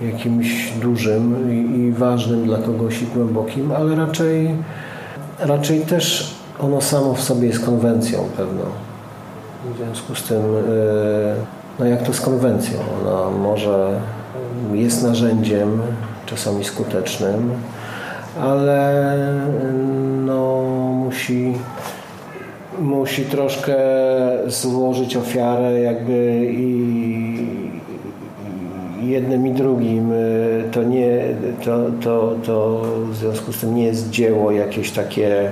jakimś 0.00 0.72
dużym 0.72 1.52
i, 1.52 1.80
i 1.80 1.92
ważnym 1.92 2.44
dla 2.44 2.58
kogoś 2.58 3.02
i 3.02 3.06
głębokim, 3.06 3.72
ale 3.72 3.96
raczej, 3.96 4.54
raczej 5.38 5.80
też 5.80 6.34
ono 6.60 6.80
samo 6.80 7.14
w 7.14 7.20
sobie 7.20 7.48
jest 7.48 7.64
konwencją 7.64 8.18
pewną. 8.36 8.64
W 9.74 9.76
związku 9.76 10.14
z 10.14 10.22
tym, 10.22 10.38
e, 10.38 11.34
no 11.78 11.84
jak 11.84 12.02
to 12.02 12.12
z 12.12 12.20
konwencją, 12.20 12.78
ona 13.00 13.30
może 13.30 14.00
jest 14.72 15.02
narzędziem, 15.02 15.82
czasami 16.26 16.64
skutecznym, 16.64 17.50
ale 18.40 19.16
no, 20.26 20.62
musi, 20.94 21.54
musi 22.78 23.24
troszkę 23.24 23.76
złożyć 24.46 25.16
ofiarę 25.16 25.80
jakby 25.80 26.46
i 26.50 27.36
jednym 29.02 29.46
i 29.46 29.52
drugim. 29.52 30.12
To, 30.72 30.82
nie, 30.82 31.22
to, 31.64 31.90
to, 32.02 32.34
to 32.46 32.82
w 33.10 33.16
związku 33.16 33.52
z 33.52 33.60
tym 33.60 33.74
nie 33.74 33.84
jest 33.84 34.10
dzieło 34.10 34.52
jakieś 34.52 34.90
takie 34.90 35.50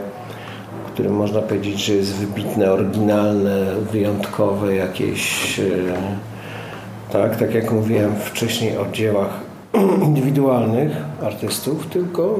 którym 0.98 1.14
można 1.14 1.42
powiedzieć, 1.42 1.84
że 1.84 1.94
jest 1.94 2.14
wybitne, 2.14 2.72
oryginalne, 2.72 3.74
wyjątkowe, 3.92 4.74
jakieś 4.74 5.60
tak, 7.12 7.36
tak 7.36 7.54
jak 7.54 7.72
mówiłem 7.72 8.16
wcześniej 8.16 8.78
o 8.78 8.86
dziełach 8.92 9.40
indywidualnych 10.06 10.96
artystów, 11.22 11.86
tylko 11.86 12.38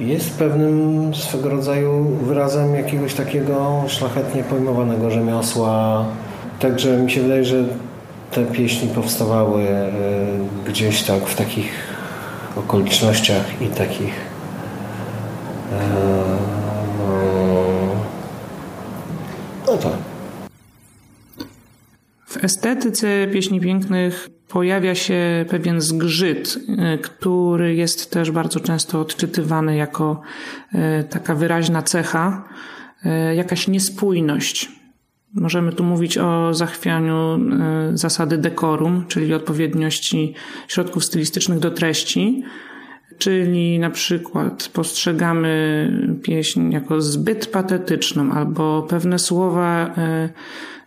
jest 0.00 0.38
pewnym 0.38 1.14
swego 1.14 1.48
rodzaju 1.48 2.04
wyrazem 2.04 2.74
jakiegoś 2.74 3.14
takiego 3.14 3.84
szlachetnie 3.86 4.42
pojmowanego 4.44 5.10
rzemiosła. 5.10 6.04
Także 6.60 6.96
mi 6.96 7.10
się 7.10 7.22
wydaje, 7.22 7.44
że 7.44 7.64
te 8.30 8.44
pieśni 8.44 8.88
powstawały 8.88 9.62
e, 9.62 9.90
gdzieś 10.66 11.02
tak 11.02 11.26
w 11.26 11.36
takich 11.36 11.72
okolicznościach 12.56 13.62
i 13.62 13.66
takich 13.66 14.14
e, 15.72 15.78
no, 19.66 19.72
no 19.72 19.78
tak. 19.78 19.92
W 22.26 22.33
estetyce 22.44 23.28
pieśni 23.32 23.60
pięknych 23.60 24.28
pojawia 24.48 24.94
się 24.94 25.44
pewien 25.48 25.80
zgrzyt, 25.80 26.58
e, 26.78 26.98
który 26.98 27.74
jest 27.74 28.10
też 28.10 28.30
bardzo 28.30 28.60
często 28.60 29.00
odczytywany 29.00 29.76
jako 29.76 30.20
e, 30.72 31.04
taka 31.04 31.34
wyraźna 31.34 31.82
cecha, 31.82 32.48
e, 33.04 33.34
jakaś 33.34 33.68
niespójność. 33.68 34.72
Możemy 35.34 35.72
tu 35.72 35.84
mówić 35.84 36.18
o 36.18 36.54
zachwianiu 36.54 37.38
zasady 37.94 38.38
dekorum, 38.38 39.04
czyli 39.08 39.34
odpowiedniości 39.34 40.34
środków 40.68 41.04
stylistycznych 41.04 41.58
do 41.58 41.70
treści, 41.70 42.42
czyli 43.18 43.78
na 43.78 43.90
przykład 43.90 44.70
postrzegamy 44.72 45.92
pieśń 46.22 46.72
jako 46.72 47.00
zbyt 47.00 47.46
patetyczną 47.46 48.32
albo 48.32 48.82
pewne 48.82 49.18
słowa 49.18 49.94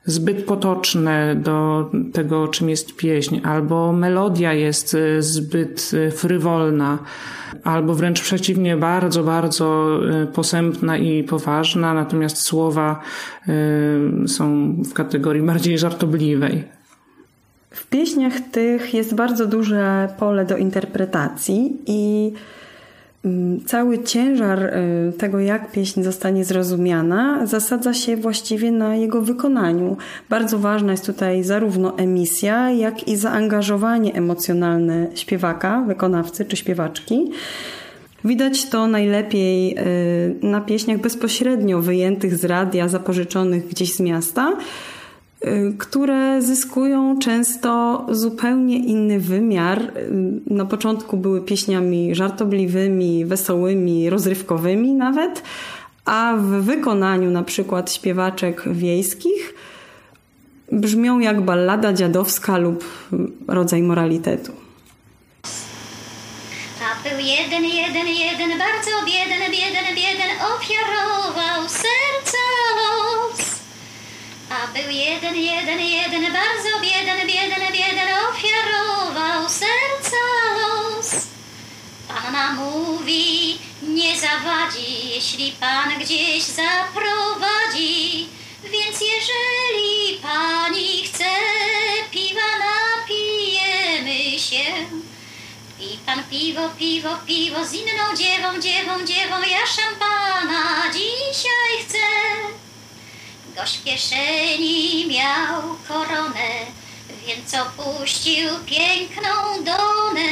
zbyt 0.07 0.45
potoczne 0.45 1.35
do 1.35 1.89
tego, 2.13 2.47
czym 2.47 2.69
jest 2.69 2.95
pieśń, 2.95 3.39
albo 3.43 3.93
melodia 3.93 4.53
jest 4.53 4.95
e, 4.95 5.21
zbyt 5.21 5.91
e, 6.07 6.11
frywolna, 6.11 6.97
albo 7.63 7.93
wręcz 7.93 8.21
przeciwnie, 8.21 8.77
bardzo, 8.77 9.23
bardzo 9.23 9.99
e, 10.21 10.25
posępna 10.25 10.97
i 10.97 11.23
poważna, 11.23 11.93
natomiast 11.93 12.41
słowa 12.41 13.01
są 14.27 14.75
w 14.83 14.93
kategorii 14.93 15.41
bardziej 15.41 15.77
żartobliwej. 15.77 16.63
W 17.69 17.87
pieśniach 17.87 18.33
tych 18.51 18.93
jest 18.93 19.15
bardzo 19.15 19.47
duże 19.47 20.09
pole 20.19 20.45
do 20.45 20.57
interpretacji 20.57 21.77
i 21.85 22.31
cały 23.65 24.03
ciężar 24.03 24.63
y, 24.63 25.13
tego, 25.17 25.39
jak 25.39 25.71
pieśń 25.71 26.03
zostanie 26.03 26.45
zrozumiana, 26.45 27.45
zasadza 27.45 27.93
się 27.93 28.17
właściwie 28.17 28.71
na 28.71 28.95
jego 28.95 29.21
wykonaniu. 29.21 29.97
Bardzo 30.29 30.59
ważna 30.59 30.91
jest 30.91 31.05
tutaj 31.05 31.43
zarówno 31.43 31.97
emisja, 31.97 32.71
jak 32.71 33.07
i 33.07 33.15
zaangażowanie 33.15 34.13
emocjonalne 34.13 35.07
śpiewaka, 35.15 35.83
wykonawcy 35.87 36.45
czy 36.45 36.57
śpiewaczki. 36.57 37.31
Widać 38.25 38.69
to 38.69 38.87
najlepiej 38.87 39.77
y, 39.77 40.35
na 40.41 40.61
pieśniach 40.61 41.01
bezpośrednio 41.01 41.81
wyjętych 41.81 42.37
z 42.37 42.45
radia, 42.45 42.87
zapożyczonych 42.87 43.67
gdzieś 43.67 43.93
z 43.93 43.99
miasta 43.99 44.53
które 45.77 46.41
zyskują 46.41 47.19
często 47.19 48.05
zupełnie 48.09 48.77
inny 48.77 49.19
wymiar. 49.19 49.81
Y, 49.81 50.11
na 50.47 50.65
początku 50.65 51.17
były 51.17 51.41
pieśniami 51.41 52.15
żartobliwymi, 52.15 53.25
wesołymi, 53.25 54.09
rozrywkowymi 54.09 54.93
nawet, 54.93 55.43
a 56.05 56.33
w 56.37 56.45
wykonaniu 56.45 57.31
na 57.31 57.43
przykład 57.43 57.93
śpiewaczek 57.93 58.63
wiejskich 58.71 59.53
brzmią 60.71 61.19
jak 61.19 61.41
ballada 61.41 61.93
dziadowska 61.93 62.57
lub 62.57 62.83
rodzaj 63.47 63.81
moralitetu. 63.81 64.51
A 66.87 67.09
był 67.09 67.19
jeden, 67.19 67.65
jeden, 67.65 68.07
jeden, 68.07 68.49
bardzo 68.59 68.91
bieden, 69.05 69.37
ofiarował 70.55 71.63
a 71.67 71.96
był 74.83 74.91
jeden, 74.91 75.35
jeden, 75.35 75.79
jeden, 75.79 76.33
bardzo 76.33 76.79
bieden, 76.81 77.27
bieden, 77.27 77.71
bieden, 77.71 78.09
ofiarował 78.29 79.49
serca 79.49 80.23
los. 80.57 81.27
Panna 82.07 82.51
mówi, 82.51 83.59
nie 83.81 84.19
zawadzi, 84.19 85.09
jeśli 85.15 85.51
Pan 85.51 85.99
gdzieś 85.99 86.43
zaprowadzi. 86.43 88.27
Więc 88.63 89.01
jeżeli 89.01 90.19
Pani 90.21 91.03
chce, 91.03 91.31
piwa 92.11 92.49
napijemy 92.65 94.39
się. 94.39 94.65
I 95.79 95.97
Pan 96.05 96.23
piwo, 96.23 96.69
piwo, 96.79 97.09
piwo 97.25 97.65
z 97.65 97.73
inną 97.73 98.15
dziewą, 98.17 98.61
dziewą, 98.61 99.05
dziewą, 99.05 99.35
ja 99.41 99.65
szampana 99.67 100.93
dzisiaj 100.93 101.85
chcę. 101.85 102.66
Gość 103.57 103.77
w 103.77 103.83
kieszeni 103.83 105.07
miał 105.07 105.61
koronę, 105.87 106.49
więc 107.27 107.53
opuścił 107.53 108.49
piękną 108.65 109.63
donę, 109.63 110.29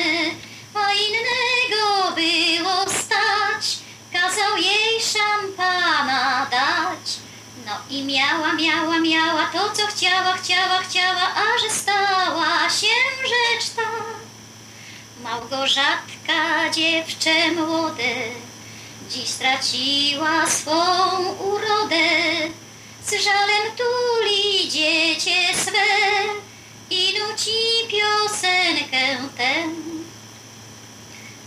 a 0.76 0.94
innego 0.94 2.16
było 2.16 2.82
stać, 2.82 3.78
kazał 4.14 4.58
jej 4.58 5.02
szampana 5.02 6.46
dać. 6.52 7.18
No 7.66 7.72
i 7.90 8.04
miała, 8.04 8.54
miała, 8.54 9.00
miała 9.00 9.46
to, 9.46 9.70
co 9.70 9.88
chciała, 9.88 10.34
chciała, 10.34 10.80
chciała, 10.80 11.36
a 11.36 11.60
że 11.62 11.70
stała 11.70 12.70
się 12.70 12.96
rzecz 13.22 13.70
ta. 13.76 13.82
Małgorzatka, 15.24 16.70
dziewczę 16.76 17.52
młode, 17.52 18.16
dziś 19.10 19.30
straciła 19.30 20.50
swą 20.50 21.18
urodę. 21.30 22.06
Z 23.06 23.12
żalem 23.12 23.66
tuli 23.78 24.70
dziecię 24.70 25.38
swe 25.56 25.88
i 26.90 27.14
nuci 27.20 27.52
piosenkę 27.92 29.18
tę. 29.38 29.54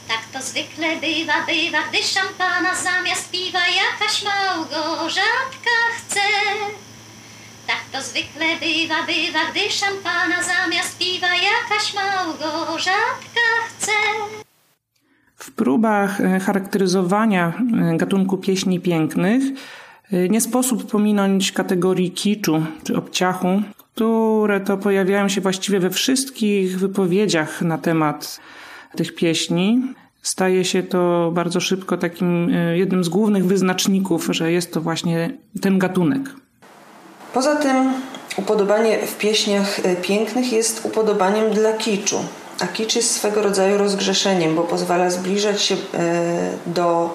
Tak 0.09 0.21
to 0.33 0.43
zwykle 0.43 0.97
bywa, 0.97 1.47
bywa, 1.47 1.79
gdy 1.89 2.03
szampana 2.03 2.75
zamiast 2.75 3.31
piwa 3.31 3.59
jakaś 3.59 4.25
małgorzatka 4.25 5.77
chce. 5.97 6.21
Tak 7.67 7.81
to 7.93 8.03
zwykle 8.03 8.47
bywa, 8.47 9.03
bywa, 9.07 9.51
gdy 9.51 9.71
szampana 9.71 10.43
zamiast 10.43 10.99
piwa 10.99 11.29
jakaś 11.35 11.95
małgorzatka 11.95 13.47
chce. 13.69 13.93
W 15.37 15.51
próbach 15.51 16.21
e, 16.21 16.41
charakteryzowania 16.41 17.53
e, 17.93 17.97
gatunku 17.97 18.39
pieśni 18.39 18.81
pięknych 18.81 19.43
nie 20.13 20.41
sposób 20.41 20.91
pominąć 20.91 21.53
kategorii 21.53 22.11
kiczu 22.11 22.63
czy 22.85 22.97
obciachu, 22.97 23.63
które 23.95 24.61
to 24.61 24.77
pojawiają 24.77 25.29
się 25.29 25.41
właściwie 25.41 25.81
we 25.81 25.91
wszystkich 25.91 26.79
wypowiedziach 26.79 27.63
na 27.63 27.79
temat 27.79 28.41
tych 28.97 29.15
pieśni. 29.15 29.83
Staje 30.23 30.65
się 30.65 30.83
to 30.83 31.31
bardzo 31.35 31.61
szybko 31.61 31.97
takim 31.97 32.55
y, 32.55 32.79
jednym 32.79 33.05
z 33.05 33.09
głównych 33.09 33.47
wyznaczników, 33.47 34.29
że 34.31 34.53
jest 34.53 34.73
to 34.73 34.81
właśnie 34.81 35.31
ten 35.61 35.79
gatunek. 35.79 36.21
Poza 37.35 37.57
tym 37.57 37.93
upodobanie 38.37 38.99
w 38.99 39.19
pieśniach 39.19 39.79
y, 39.79 39.97
pięknych 40.03 40.53
jest 40.53 40.87
upodobaniem 40.87 41.51
dla 41.51 41.73
kiczu. 41.73 42.19
A 42.61 42.67
kicz 42.67 42.97
jest 42.97 43.11
swego 43.11 43.43
rodzaju 43.43 43.79
rozgrzeszeniem, 43.79 44.55
bo 44.55 44.63
pozwala 44.63 45.11
zbliżać 45.11 45.63
się 45.63 45.77
do 46.67 47.11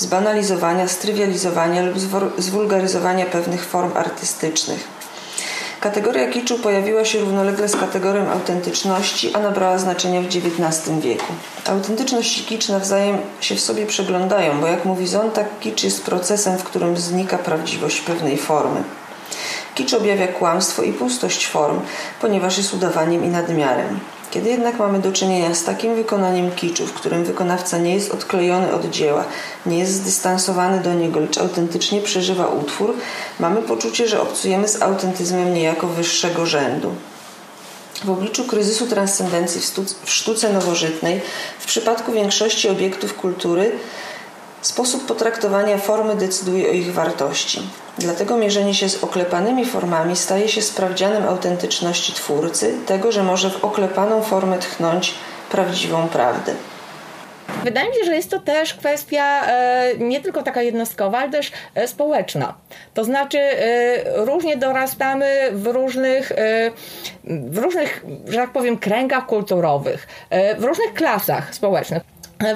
zbanalizowania, 0.00 0.88
strywializowania 0.88 1.82
lub 1.82 1.96
zwulgaryzowania 2.38 3.26
pewnych 3.26 3.64
form 3.64 3.96
artystycznych. 3.96 4.88
Kategoria 5.80 6.28
kiczu 6.28 6.58
pojawiła 6.58 7.04
się 7.04 7.18
równolegle 7.18 7.68
z 7.68 7.76
kategorią 7.76 8.30
autentyczności, 8.30 9.34
a 9.34 9.38
nabrała 9.38 9.78
znaczenia 9.78 10.20
w 10.20 10.26
XIX 10.26 11.00
wieku. 11.00 11.32
Autentyczność 11.66 12.38
i 12.38 12.44
kicz 12.44 12.68
nawzajem 12.68 13.18
się 13.40 13.54
w 13.54 13.60
sobie 13.60 13.86
przeglądają, 13.86 14.60
bo 14.60 14.66
jak 14.66 14.84
mówi 14.84 15.06
Zontag, 15.06 15.46
kicz 15.60 15.84
jest 15.84 16.04
procesem, 16.04 16.58
w 16.58 16.64
którym 16.64 16.96
znika 16.96 17.38
prawdziwość 17.38 18.00
pewnej 18.00 18.38
formy. 18.38 18.82
Kicz 19.74 19.94
objawia 19.94 20.28
kłamstwo 20.28 20.82
i 20.82 20.92
pustość 20.92 21.46
form, 21.46 21.80
ponieważ 22.20 22.58
jest 22.58 22.74
udawaniem 22.74 23.24
i 23.24 23.28
nadmiarem. 23.28 24.00
Kiedy 24.30 24.50
jednak 24.50 24.78
mamy 24.78 24.98
do 24.98 25.12
czynienia 25.12 25.54
z 25.54 25.64
takim 25.64 25.94
wykonaniem 25.94 26.50
kiczu, 26.50 26.86
w 26.86 26.92
którym 26.92 27.24
wykonawca 27.24 27.78
nie 27.78 27.94
jest 27.94 28.14
odklejony 28.14 28.72
od 28.72 28.90
dzieła, 28.90 29.24
nie 29.66 29.78
jest 29.78 29.92
zdystansowany 29.92 30.80
do 30.82 30.94
niego, 30.94 31.20
lecz 31.20 31.38
autentycznie 31.38 32.00
przeżywa 32.00 32.46
utwór, 32.46 32.94
mamy 33.40 33.62
poczucie, 33.62 34.08
że 34.08 34.20
obcujemy 34.20 34.68
z 34.68 34.82
autentyzmem 34.82 35.54
niejako 35.54 35.86
wyższego 35.86 36.46
rzędu. 36.46 36.94
W 38.04 38.10
obliczu 38.10 38.44
kryzysu 38.44 38.86
transcendencji 38.86 39.60
w 40.04 40.10
sztuce 40.10 40.52
nowożytnej, 40.52 41.20
w 41.58 41.66
przypadku 41.66 42.12
większości 42.12 42.68
obiektów 42.68 43.14
kultury, 43.14 43.72
sposób 44.62 45.06
potraktowania 45.06 45.78
formy 45.78 46.16
decyduje 46.16 46.68
o 46.68 46.72
ich 46.72 46.94
wartości. 46.94 47.62
Dlatego 47.98 48.36
mierzenie 48.36 48.74
się 48.74 48.88
z 48.88 49.04
oklepanymi 49.04 49.66
formami 49.66 50.16
staje 50.16 50.48
się 50.48 50.62
sprawdzianem 50.62 51.28
autentyczności 51.28 52.12
twórcy, 52.12 52.74
tego, 52.86 53.12
że 53.12 53.22
może 53.22 53.50
w 53.50 53.64
oklepaną 53.64 54.22
formę 54.22 54.58
tchnąć 54.58 55.14
prawdziwą 55.50 56.08
prawdę. 56.08 56.54
Wydaje 57.64 57.88
mi 57.88 57.94
się, 57.94 58.04
że 58.04 58.16
jest 58.16 58.30
to 58.30 58.40
też 58.40 58.74
kwestia 58.74 59.46
e, 59.46 59.92
nie 59.98 60.20
tylko 60.20 60.42
taka 60.42 60.62
jednostkowa, 60.62 61.18
ale 61.18 61.30
też 61.30 61.52
e, 61.74 61.88
społeczna. 61.88 62.54
To 62.94 63.04
znaczy 63.04 63.38
e, 63.38 64.24
różnie 64.24 64.56
dorastamy 64.56 65.48
w 65.52 65.66
różnych, 65.66 66.32
w 67.24 67.58
różnych, 67.58 68.04
że 68.28 68.36
tak 68.36 68.52
powiem, 68.52 68.78
kręgach 68.78 69.26
kulturowych, 69.26 70.08
w 70.58 70.64
różnych 70.64 70.94
klasach 70.94 71.54
społecznych. 71.54 72.02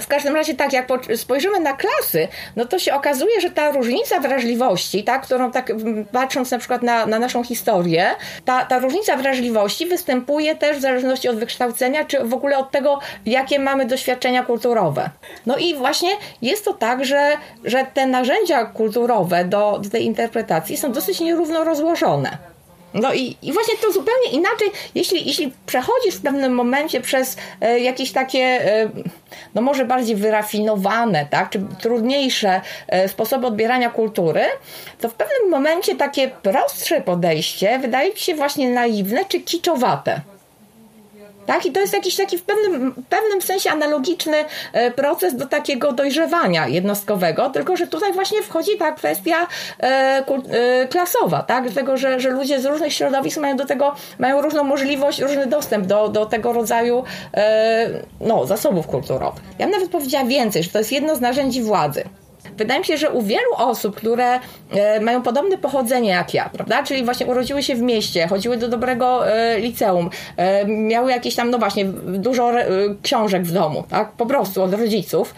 W 0.01 0.07
każdym 0.07 0.35
razie 0.35 0.55
tak, 0.55 0.73
jak 0.73 0.89
spojrzymy 1.17 1.61
na 1.61 1.73
klasy, 1.73 2.29
no 2.57 2.65
to 2.65 2.79
się 2.79 2.95
okazuje, 2.95 3.41
że 3.41 3.51
ta 3.51 3.71
różnica 3.71 4.21
wrażliwości, 4.21 5.05
tak, 5.05 5.23
którą 5.23 5.53
tak 5.53 5.73
patrząc 6.13 6.51
na 6.51 6.59
przykład 6.59 6.83
na, 6.83 7.07
na 7.07 7.19
naszą 7.19 7.45
historię, 7.45 8.07
ta, 8.45 8.65
ta 8.65 8.79
różnica 8.79 9.17
wrażliwości 9.17 9.87
występuje 9.87 10.57
też 10.57 10.77
w 10.77 10.81
zależności 10.81 11.29
od 11.29 11.37
wykształcenia, 11.37 12.05
czy 12.05 12.25
w 12.25 12.35
ogóle 12.35 12.59
od 12.59 12.71
tego, 12.71 12.99
jakie 13.27 13.59
mamy 13.59 13.87
doświadczenia 13.87 14.43
kulturowe. 14.43 15.11
No 15.47 15.57
i 15.57 15.75
właśnie 15.75 16.11
jest 16.43 16.65
to 16.65 16.73
tak, 16.73 17.05
że, 17.05 17.33
że 17.65 17.87
te 17.95 18.07
narzędzia 18.07 18.65
kulturowe 18.65 19.45
do, 19.45 19.81
do 19.83 19.91
tej 19.91 20.05
interpretacji 20.05 20.77
są 20.77 20.93
dosyć 20.93 21.21
nierówno 21.21 21.65
rozłożone. 21.65 22.54
No 22.95 23.15
i, 23.15 23.37
i 23.43 23.53
właśnie 23.53 23.75
to 23.83 23.93
zupełnie 23.93 24.31
inaczej, 24.33 24.71
jeśli, 24.95 25.27
jeśli 25.27 25.53
przechodzisz 25.67 26.15
w 26.15 26.23
pewnym 26.23 26.55
momencie 26.55 27.01
przez 27.01 27.37
e, 27.61 27.81
jakieś 27.81 28.13
takie, 28.13 28.39
e, 28.39 28.91
no 29.55 29.63
może 29.63 29.85
bardziej 29.85 30.17
wyrafinowane, 30.17 31.27
tak, 31.31 31.51
czy 31.51 31.61
trudniejsze 31.81 32.61
e, 32.89 33.09
sposoby 33.09 33.47
odbierania 33.47 33.91
kultury, 33.91 34.45
to 35.01 35.09
w 35.09 35.15
pewnym 35.15 35.51
momencie 35.51 35.95
takie 35.95 36.29
prostsze 36.29 37.01
podejście 37.01 37.79
wydaje 37.79 38.15
ci 38.15 38.25
się 38.25 38.35
właśnie 38.35 38.69
naiwne 38.69 39.25
czy 39.25 39.41
kiczowate. 39.41 40.34
Tak? 41.47 41.67
I 41.67 41.73
to 41.73 41.81
jest 41.81 41.93
jakiś 41.93 42.17
taki 42.17 42.39
w 42.39 42.43
pewnym, 42.43 42.95
pewnym 43.09 43.43
sensie 43.43 43.71
analogiczny 43.71 44.37
e, 44.73 44.91
proces 44.91 45.37
do 45.37 45.47
takiego 45.47 45.93
dojrzewania 45.93 46.69
jednostkowego, 46.69 47.51
tylko 47.51 47.77
że 47.77 47.87
tutaj 47.87 48.13
właśnie 48.13 48.43
wchodzi 48.43 48.79
ta 48.79 48.93
kwestia 48.93 49.47
e, 49.81 49.87
e, 49.87 50.89
klasowa, 50.89 51.43
tak? 51.43 51.65
Dlatego, 51.65 51.97
że, 51.97 52.21
że 52.21 52.31
ludzie 52.31 52.61
z 52.61 52.65
różnych 52.65 52.93
środowisk 52.93 53.39
mają 53.39 53.57
do 53.57 53.67
tego, 53.67 53.95
mają 54.19 54.43
różną 54.43 54.65
możliwość, 54.65 55.21
różny 55.21 55.47
dostęp 55.47 55.87
do, 55.87 56.09
do 56.09 56.27
tego 56.27 56.53
rodzaju 56.53 57.05
no, 58.21 58.47
zasobów 58.47 58.87
kulturowych. 58.87 59.43
Ja 59.59 59.67
bym 59.67 59.75
nawet 59.75 59.91
powiedziała 59.91 60.25
więcej, 60.25 60.63
że 60.63 60.71
to 60.71 60.79
jest 60.79 60.93
jedno 60.93 61.17
z 61.17 61.21
narzędzi 61.21 61.63
władzy. 61.63 62.05
Wydaje 62.57 62.81
mi 62.81 62.87
się, 62.87 62.97
że 62.97 63.11
u 63.11 63.23
wielu 63.23 63.55
osób, 63.57 63.97
które 63.97 64.41
e, 64.71 65.01
mają 65.01 65.23
podobne 65.23 65.59
pochodzenie 65.59 66.11
jak 66.11 66.35
ja, 66.35 66.51
prawda? 66.53 66.83
Czyli 66.83 67.05
właśnie 67.05 67.27
urodziły 67.27 67.63
się 67.63 67.75
w 67.75 67.81
mieście, 67.81 68.29
chodziły 68.29 68.57
do 68.57 68.69
dobrego 68.69 69.29
e, 69.29 69.61
liceum, 69.61 70.11
e, 70.37 70.67
miały 70.67 71.11
jakieś 71.11 71.35
tam, 71.35 71.51
no 71.51 71.59
właśnie, 71.59 71.85
dużo 72.07 72.53
książek 73.03 73.43
w 73.43 73.53
domu, 73.53 73.85
tak? 73.89 74.13
Po 74.13 74.27
prostu 74.27 74.63
od 74.63 74.75
rodziców 74.75 75.35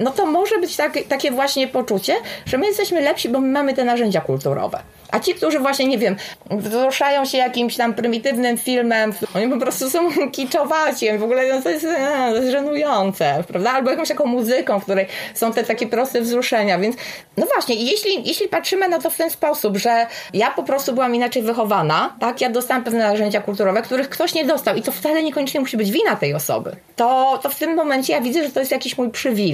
no 0.00 0.10
to 0.10 0.26
może 0.26 0.58
być 0.58 0.76
tak, 0.76 0.98
takie 1.08 1.30
właśnie 1.30 1.68
poczucie, 1.68 2.14
że 2.46 2.58
my 2.58 2.66
jesteśmy 2.66 3.00
lepsi, 3.00 3.28
bo 3.28 3.40
my 3.40 3.48
mamy 3.48 3.74
te 3.74 3.84
narzędzia 3.84 4.20
kulturowe. 4.20 4.82
A 5.12 5.20
ci, 5.20 5.34
którzy 5.34 5.58
właśnie, 5.58 5.86
nie 5.86 5.98
wiem, 5.98 6.16
wzruszają 6.50 7.24
się 7.24 7.38
jakimś 7.38 7.76
tam 7.76 7.94
prymitywnym 7.94 8.58
filmem, 8.58 9.12
oni 9.34 9.48
po 9.48 9.58
prostu 9.58 9.90
są 9.90 9.98
kiczowaci, 10.32 11.18
w 11.18 11.22
ogóle 11.22 11.54
no 11.54 11.62
to 11.62 11.70
jest, 11.70 11.86
jest 12.34 12.50
żenujące, 12.50 13.44
prawda? 13.48 13.72
Albo 13.72 13.90
jakąś 13.90 14.08
taką 14.08 14.26
muzyką, 14.26 14.80
w 14.80 14.82
której 14.82 15.06
są 15.34 15.52
te 15.52 15.64
takie 15.64 15.86
proste 15.86 16.20
wzruszenia, 16.20 16.78
więc 16.78 16.96
no 17.36 17.46
właśnie, 17.54 17.74
jeśli, 17.74 18.28
jeśli 18.28 18.48
patrzymy 18.48 18.88
na 18.88 18.98
to 18.98 19.10
w 19.10 19.16
ten 19.16 19.30
sposób, 19.30 19.76
że 19.76 20.06
ja 20.34 20.50
po 20.50 20.62
prostu 20.62 20.92
byłam 20.92 21.14
inaczej 21.14 21.42
wychowana, 21.42 22.16
tak, 22.20 22.40
ja 22.40 22.50
dostałam 22.50 22.84
pewne 22.84 22.98
narzędzia 22.98 23.40
kulturowe, 23.40 23.82
których 23.82 24.08
ktoś 24.08 24.34
nie 24.34 24.44
dostał 24.44 24.76
i 24.76 24.82
to 24.82 24.92
wcale 24.92 25.22
niekoniecznie 25.22 25.60
musi 25.60 25.76
być 25.76 25.90
wina 25.90 26.16
tej 26.16 26.34
osoby, 26.34 26.76
to, 26.96 27.38
to 27.42 27.48
w 27.48 27.56
tym 27.56 27.74
momencie 27.74 28.12
ja 28.12 28.20
widzę, 28.20 28.44
że 28.44 28.50
to 28.50 28.60
jest 28.60 28.72
jakiś 28.72 28.98
mój 28.98 29.10
przywilej. 29.10 29.49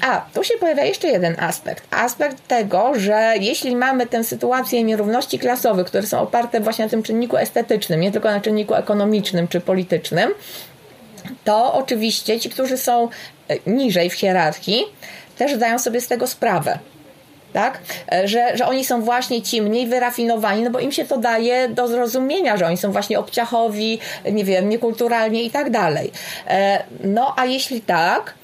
A, 0.00 0.20
tu 0.34 0.44
się 0.44 0.54
pojawia 0.60 0.84
jeszcze 0.84 1.08
jeden 1.08 1.36
aspekt. 1.38 1.84
Aspekt 1.90 2.48
tego, 2.48 2.92
że 2.96 3.34
jeśli 3.40 3.76
mamy 3.76 4.06
tę 4.06 4.24
sytuację 4.24 4.84
nierówności 4.84 5.38
klasowych, 5.38 5.86
które 5.86 6.06
są 6.06 6.20
oparte 6.20 6.60
właśnie 6.60 6.84
na 6.84 6.90
tym 6.90 7.02
czynniku 7.02 7.36
estetycznym, 7.36 8.00
nie 8.00 8.12
tylko 8.12 8.30
na 8.30 8.40
czynniku 8.40 8.74
ekonomicznym 8.74 9.48
czy 9.48 9.60
politycznym, 9.60 10.34
to 11.44 11.74
oczywiście 11.74 12.40
ci, 12.40 12.50
którzy 12.50 12.78
są 12.78 13.08
e, 13.48 13.56
niżej 13.66 14.10
w 14.10 14.14
hierarchii, 14.14 14.84
też 15.38 15.54
zdają 15.54 15.78
sobie 15.78 16.00
z 16.00 16.08
tego 16.08 16.26
sprawę. 16.26 16.78
Tak? 17.52 17.80
E, 18.12 18.28
że, 18.28 18.56
że 18.56 18.66
oni 18.66 18.84
są 18.84 19.02
właśnie 19.02 19.42
ci 19.42 19.62
mniej 19.62 19.86
wyrafinowani, 19.86 20.62
no 20.62 20.70
bo 20.70 20.80
im 20.80 20.92
się 20.92 21.04
to 21.04 21.18
daje 21.18 21.68
do 21.68 21.88
zrozumienia, 21.88 22.56
że 22.56 22.66
oni 22.66 22.76
są 22.76 22.92
właśnie 22.92 23.18
obciachowi, 23.18 23.98
nie 24.32 24.44
wiem, 24.44 24.68
niekulturalnie 24.68 25.42
i 25.42 25.50
tak 25.50 25.70
dalej. 25.70 26.12
E, 26.48 26.82
no 27.04 27.34
a 27.36 27.44
jeśli 27.44 27.80
tak, 27.80 28.34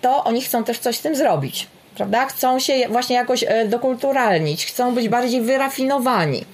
to 0.00 0.24
oni 0.24 0.42
chcą 0.42 0.64
też 0.64 0.78
coś 0.78 0.96
z 0.96 1.00
tym 1.00 1.16
zrobić. 1.16 1.66
Prawda? 1.94 2.26
Chcą 2.26 2.58
się 2.58 2.88
właśnie 2.88 3.16
jakoś 3.16 3.44
e, 3.48 3.66
dokulturalnić, 3.66 4.66
chcą 4.66 4.94
być 4.94 5.08
bardziej 5.08 5.40
wyrafinowani. 5.40 6.44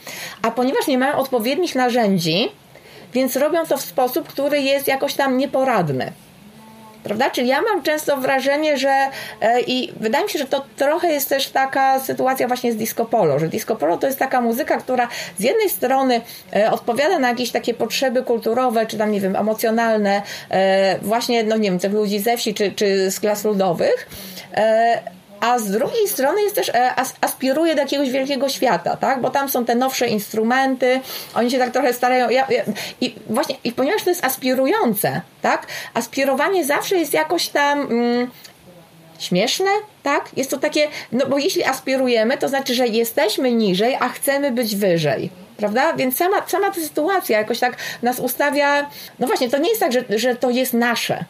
A 0.42 0.50
ponieważ 0.50 0.86
nie 0.86 0.98
mają 0.98 1.16
odpowiednich 1.16 1.74
narzędzi, 1.74 2.48
więc 3.14 3.36
robią 3.36 3.66
to 3.66 3.76
w 3.76 3.82
sposób, 3.82 4.28
który 4.28 4.60
jest 4.60 4.88
jakoś 4.88 5.14
tam 5.14 5.38
nieporadny. 5.38 6.12
Prawda? 7.04 7.30
Czyli 7.30 7.48
ja 7.48 7.62
mam 7.62 7.82
często 7.82 8.16
wrażenie, 8.16 8.78
że 8.78 9.08
e, 9.40 9.60
i 9.60 9.92
wydaje 10.00 10.24
mi 10.24 10.30
się, 10.30 10.38
że 10.38 10.44
to 10.44 10.64
trochę 10.76 11.12
jest 11.12 11.28
też 11.28 11.48
taka 11.48 12.00
sytuacja 12.00 12.48
właśnie 12.48 12.72
z 12.72 12.76
disco 12.76 13.04
polo, 13.04 13.38
że 13.38 13.48
disco 13.48 13.76
polo 13.76 13.96
to 13.96 14.06
jest 14.06 14.18
taka 14.18 14.40
muzyka, 14.40 14.76
która 14.76 15.08
z 15.38 15.42
jednej 15.42 15.70
strony 15.70 16.20
e, 16.56 16.70
odpowiada 16.70 17.18
na 17.18 17.28
jakieś 17.28 17.50
takie 17.50 17.74
potrzeby 17.74 18.22
kulturowe, 18.22 18.86
czy 18.86 18.98
tam, 18.98 19.12
nie 19.12 19.20
wiem, 19.20 19.36
emocjonalne, 19.36 20.22
e, 20.50 20.98
właśnie, 21.02 21.44
no 21.44 21.56
nie 21.56 21.70
wiem, 21.70 21.78
tych 21.78 21.92
ludzi 21.92 22.18
ze 22.18 22.36
wsi, 22.36 22.54
czy, 22.54 22.72
czy 22.72 23.10
z 23.10 23.20
klas 23.20 23.44
ludowych, 23.44 24.08
a 25.40 25.58
z 25.58 25.70
drugiej 25.70 26.08
strony 26.08 26.42
jest 26.42 26.54
też 26.54 26.68
e, 26.68 26.94
aspiruje 27.20 27.74
do 27.74 27.80
jakiegoś 27.80 28.10
wielkiego 28.10 28.48
świata, 28.48 28.96
tak? 28.96 29.20
Bo 29.20 29.30
tam 29.30 29.48
są 29.48 29.64
te 29.64 29.74
nowsze 29.74 30.08
instrumenty, 30.08 31.00
oni 31.34 31.50
się 31.50 31.58
tak 31.58 31.72
trochę 31.72 31.92
starają 31.92 32.30
ja, 32.30 32.46
ja, 32.50 32.64
i 33.00 33.14
właśnie 33.26 33.56
i 33.64 33.72
ponieważ 33.72 34.02
to 34.02 34.10
jest 34.10 34.24
aspirujące, 34.24 35.20
tak? 35.42 35.66
Aspirowanie 35.94 36.64
zawsze 36.64 36.96
jest 36.96 37.12
jakoś 37.12 37.48
tam 37.48 37.80
mm, 37.80 38.30
śmieszne, 39.18 39.70
tak? 40.02 40.30
Jest 40.36 40.50
to 40.50 40.58
takie, 40.58 40.88
no 41.12 41.26
bo 41.26 41.38
jeśli 41.38 41.64
aspirujemy, 41.64 42.38
to 42.38 42.48
znaczy, 42.48 42.74
że 42.74 42.86
jesteśmy 42.86 43.52
niżej, 43.52 43.96
a 44.00 44.08
chcemy 44.08 44.50
być 44.50 44.76
wyżej. 44.76 45.30
Prawda? 45.56 45.92
Więc 45.92 46.16
sama, 46.16 46.36
sama 46.46 46.70
ta 46.70 46.80
sytuacja 46.80 47.38
jakoś 47.38 47.58
tak 47.58 47.76
nas 48.02 48.20
ustawia. 48.20 48.90
No 49.18 49.26
właśnie, 49.26 49.50
to 49.50 49.58
nie 49.58 49.68
jest 49.68 49.80
tak, 49.80 49.92
że, 49.92 50.04
że 50.08 50.36
to 50.36 50.50
jest 50.50 50.72
nasze 50.72 51.24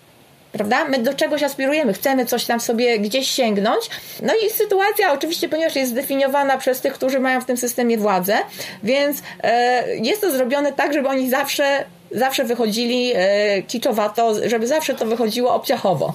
prawda? 0.55 0.85
My 0.85 0.99
do 0.99 1.15
czegoś 1.15 1.43
aspirujemy, 1.43 1.93
chcemy 1.93 2.27
coś 2.27 2.45
tam 2.45 2.61
sobie 2.61 2.99
gdzieś 2.99 3.31
sięgnąć. 3.31 3.91
No 4.23 4.33
i 4.47 4.51
sytuacja 4.51 5.13
oczywiście, 5.13 5.49
ponieważ 5.49 5.77
jest 5.77 5.91
zdefiniowana 5.91 6.59
przez 6.59 6.81
tych, 6.81 6.93
którzy 6.93 7.21
mają 7.21 7.41
w 7.41 7.45
tym 7.45 7.57
systemie 7.57 7.99
władzę, 7.99 8.37
więc 8.83 9.23
e, 9.43 9.97
jest 9.97 10.21
to 10.21 10.31
zrobione 10.31 10.73
tak, 10.73 10.93
żeby 10.93 11.09
oni 11.09 11.31
zawsze 11.31 11.85
zawsze 12.11 12.45
wychodzili 12.45 13.13
e, 13.15 13.63
kiczowato, 13.63 14.49
żeby 14.49 14.67
zawsze 14.67 14.95
to 14.95 15.07
wychodziło 15.07 15.55
obciachowo 15.55 16.15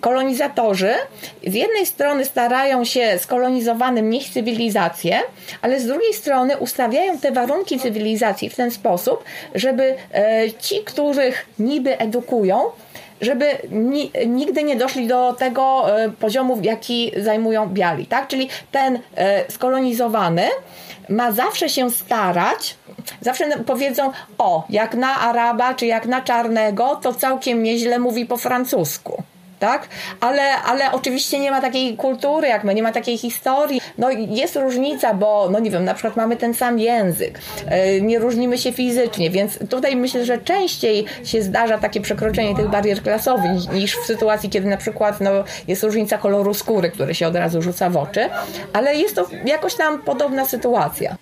kolonizatorzy 0.00 0.94
z 1.46 1.54
jednej 1.54 1.86
strony 1.86 2.24
starają 2.24 2.84
się 2.84 3.18
skolonizowanym 3.18 4.10
nieść 4.10 4.32
cywilizację, 4.32 5.20
ale 5.62 5.80
z 5.80 5.86
drugiej 5.86 6.14
strony 6.14 6.56
ustawiają 6.56 7.18
te 7.18 7.32
warunki 7.32 7.80
cywilizacji 7.80 8.50
w 8.50 8.56
ten 8.56 8.70
sposób, 8.70 9.24
żeby 9.54 9.94
e, 10.14 10.52
ci, 10.52 10.84
których 10.84 11.46
niby 11.58 11.98
edukują, 11.98 12.62
żeby 13.20 13.46
ni 13.70 14.10
nigdy 14.26 14.62
nie 14.62 14.76
doszli 14.76 15.06
do 15.06 15.32
tego 15.32 15.96
e, 16.00 16.10
poziomu, 16.10 16.58
jaki 16.62 17.12
zajmują 17.16 17.66
biali, 17.66 18.06
tak? 18.06 18.28
Czyli 18.28 18.48
ten 18.72 18.98
e, 19.16 19.52
skolonizowany 19.52 20.48
ma 21.08 21.32
zawsze 21.32 21.68
się 21.68 21.90
starać, 21.90 22.76
zawsze 23.20 23.58
powiedzą, 23.66 24.12
o, 24.38 24.64
jak 24.70 24.94
na 24.94 25.20
Araba 25.20 25.74
czy 25.74 25.86
jak 25.86 26.06
na 26.06 26.20
czarnego, 26.20 26.96
to 27.02 27.14
całkiem 27.14 27.62
nieźle 27.62 27.98
mówi 27.98 28.26
po 28.26 28.36
francusku. 28.36 29.17
Tak? 29.58 29.88
Ale, 30.20 30.42
ale 30.66 30.92
oczywiście 30.92 31.38
nie 31.38 31.50
ma 31.50 31.60
takiej 31.60 31.96
kultury 31.96 32.48
jak 32.48 32.64
my, 32.64 32.74
nie 32.74 32.82
ma 32.82 32.92
takiej 32.92 33.18
historii. 33.18 33.80
No 33.98 34.10
jest 34.10 34.56
różnica, 34.56 35.14
bo 35.14 35.48
no 35.50 35.58
nie 35.58 35.70
wiem, 35.70 35.84
na 35.84 35.94
przykład 35.94 36.16
mamy 36.16 36.36
ten 36.36 36.54
sam 36.54 36.78
język, 36.78 37.38
e, 37.66 38.00
nie 38.00 38.18
różnimy 38.18 38.58
się 38.58 38.72
fizycznie, 38.72 39.30
więc 39.30 39.58
tutaj 39.70 39.96
myślę, 39.96 40.24
że 40.24 40.38
częściej 40.38 41.04
się 41.24 41.42
zdarza 41.42 41.78
takie 41.78 42.00
przekroczenie 42.00 42.56
tych 42.56 42.68
barier 42.68 43.02
klasowych 43.02 43.72
niż 43.72 43.96
w 43.96 44.06
sytuacji, 44.06 44.50
kiedy 44.50 44.68
na 44.68 44.76
przykład 44.76 45.20
no, 45.20 45.30
jest 45.68 45.82
różnica 45.82 46.18
koloru 46.18 46.54
skóry, 46.54 46.90
który 46.90 47.14
się 47.14 47.26
od 47.26 47.36
razu 47.36 47.62
rzuca 47.62 47.90
w 47.90 47.96
oczy, 47.96 48.30
ale 48.72 48.94
jest 48.96 49.14
to 49.14 49.26
jakoś 49.44 49.74
tam 49.74 50.02
podobna 50.02 50.44
sytuacja. 50.44 51.16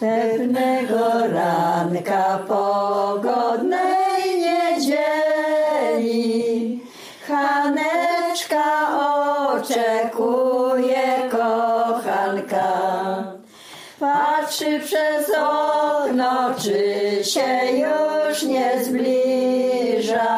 Pewnego 0.00 1.26
ranka 1.32 2.38
pogodnej 2.48 3.80
niedzieli 4.40 5.20
Haneczka 7.30 8.64
oczekuje 9.54 11.28
kochanka. 11.30 12.68
Patrzy 14.00 14.80
przez 14.80 15.30
okno, 15.38 16.54
czy 16.62 17.24
się 17.24 17.58
już 17.72 18.42
nie 18.42 18.84
zbliża. 18.84 20.28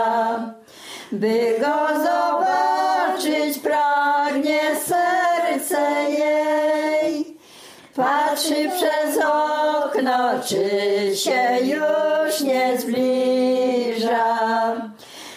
By 1.12 1.54
go 1.60 1.76
zobaczyć 2.02 3.58
pragnie 3.58 4.60
serce 4.84 6.10
jej. 6.10 7.36
Patrzy 7.96 8.70
przez 8.76 9.24
okno, 9.24 10.18
czy 10.46 11.16
się 11.16 11.58
już 11.62 12.40
nie 12.40 12.80
zbliża. 12.80 13.52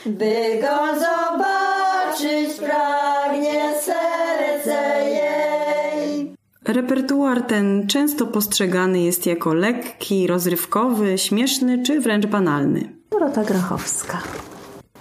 By 0.06 0.62
go 0.62 1.00
zobaczyć 1.00 2.60
pragnie 2.60 3.74
serce 3.82 5.06
jej. 5.10 6.36
Repertuar 6.66 7.42
ten 7.42 7.88
często 7.88 8.26
postrzegany 8.26 9.02
jest 9.02 9.26
jako 9.26 9.54
lekki, 9.54 10.28
rozrywkowy, 10.28 11.18
śmieszny 11.18 11.84
czy 11.84 12.00
wręcz 12.02 12.26
banalny. 12.26 12.90
Dorota 13.12 13.44
Grachowska. 13.44 14.18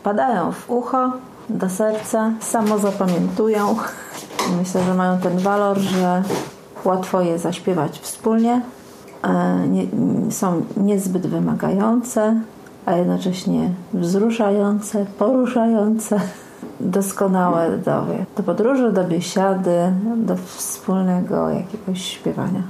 Padają 0.03 0.53
w 0.53 0.71
ucho, 0.71 1.13
do 1.49 1.71
serca, 1.71 2.33
samo 2.41 2.79
zapamiętują. 2.79 3.77
Myślę, 4.59 4.85
że 4.85 4.95
mają 4.95 5.19
ten 5.19 5.39
walor, 5.39 5.79
że 5.79 6.23
łatwo 6.85 7.21
je 7.21 7.39
zaśpiewać 7.39 7.99
wspólnie. 7.99 8.61
E, 9.23 9.69
nie, 9.69 9.87
są 10.31 10.65
niezbyt 10.77 11.27
wymagające, 11.27 12.41
a 12.87 12.97
jednocześnie 12.97 13.71
wzruszające, 13.95 15.07
poruszające, 15.19 16.21
doskonałe 16.81 17.79
do, 17.79 18.07
do 18.37 18.43
podróży, 18.43 18.93
do 18.93 19.05
biesiady, 19.05 19.93
do 20.17 20.37
wspólnego 20.37 21.51
jakiegoś 21.51 22.05
śpiewania. 22.05 22.63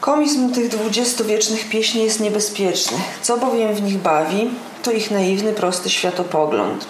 Komizm 0.00 0.52
tych 0.52 0.68
dwudziestowiecznych 0.68 1.68
pieśni 1.68 2.02
jest 2.02 2.20
niebezpieczny. 2.20 2.98
Co 3.22 3.38
bowiem 3.38 3.74
w 3.74 3.82
nich 3.82 3.98
bawi, 3.98 4.50
to 4.82 4.92
ich 4.92 5.10
naiwny, 5.10 5.52
prosty 5.52 5.90
światopogląd. 5.90 6.86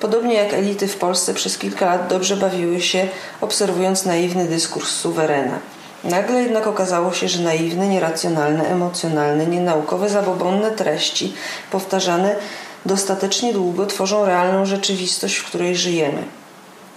Podobnie 0.00 0.34
jak 0.34 0.54
elity 0.54 0.88
w 0.88 0.96
Polsce 0.96 1.34
przez 1.34 1.58
kilka 1.58 1.86
lat 1.86 2.08
dobrze 2.08 2.36
bawiły 2.36 2.80
się, 2.80 3.08
obserwując 3.40 4.06
naiwny 4.06 4.44
dyskurs 4.44 4.90
suwerena. 4.90 5.58
Nagle 6.04 6.42
jednak 6.42 6.66
okazało 6.66 7.12
się, 7.12 7.28
że 7.28 7.42
naiwne, 7.42 7.88
nieracjonalne, 7.88 8.68
emocjonalne, 8.68 9.46
nienaukowe, 9.46 10.08
zabobonne 10.08 10.70
treści, 10.70 11.34
powtarzane 11.70 12.36
dostatecznie 12.86 13.52
długo, 13.52 13.86
tworzą 13.86 14.26
realną 14.26 14.66
rzeczywistość, 14.66 15.36
w 15.36 15.44
której 15.44 15.76
żyjemy. 15.76 16.22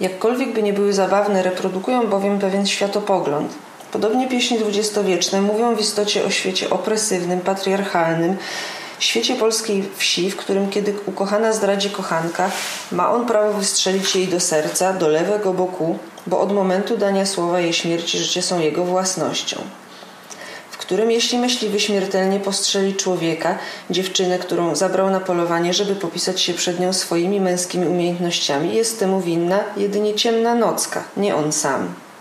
Jakkolwiek 0.00 0.52
by 0.52 0.62
nie 0.62 0.72
były 0.72 0.92
zabawne, 0.92 1.42
reprodukują 1.42 2.06
bowiem 2.06 2.38
pewien 2.38 2.66
światopogląd. 2.66 3.52
Podobnie 3.92 4.28
pieśni 4.28 4.58
dwudziestowieczne 4.58 5.40
mówią 5.40 5.74
w 5.74 5.80
istocie 5.80 6.24
o 6.24 6.30
świecie 6.30 6.70
opresywnym, 6.70 7.40
patriarchalnym, 7.40 8.36
świecie 9.02 9.36
polskiej 9.36 9.84
wsi, 9.96 10.30
w 10.30 10.36
którym 10.36 10.70
kiedy 10.70 10.94
ukochana 11.06 11.52
zdradzi 11.52 11.90
kochanka, 11.90 12.50
ma 12.92 13.10
on 13.10 13.26
prawo 13.26 13.52
wystrzelić 13.52 14.16
jej 14.16 14.28
do 14.28 14.40
serca, 14.40 14.92
do 14.92 15.08
lewego 15.08 15.52
boku, 15.52 15.98
bo 16.26 16.40
od 16.40 16.52
momentu 16.52 16.96
dania 16.96 17.26
słowa 17.26 17.60
jej 17.60 17.72
śmierci 17.72 18.18
życie 18.18 18.42
są 18.42 18.60
jego 18.60 18.84
własnością. 18.84 19.60
W 20.70 20.76
którym 20.76 21.10
jeśli 21.10 21.38
myśliwy 21.38 21.80
śmiertelnie 21.80 22.40
postrzeli 22.40 22.94
człowieka, 22.94 23.58
dziewczynę, 23.90 24.38
którą 24.38 24.74
zabrał 24.74 25.10
na 25.10 25.20
polowanie, 25.20 25.74
żeby 25.74 25.94
popisać 25.94 26.40
się 26.40 26.54
przed 26.54 26.80
nią 26.80 26.92
swoimi 26.92 27.40
męskimi 27.40 27.86
umiejętnościami, 27.86 28.74
jest 28.74 28.98
temu 28.98 29.20
winna 29.20 29.60
jedynie 29.76 30.14
ciemna 30.14 30.54
nocka, 30.54 31.04
nie 31.16 31.36
on 31.36 31.52
sam 31.52 31.88
w 31.88 32.11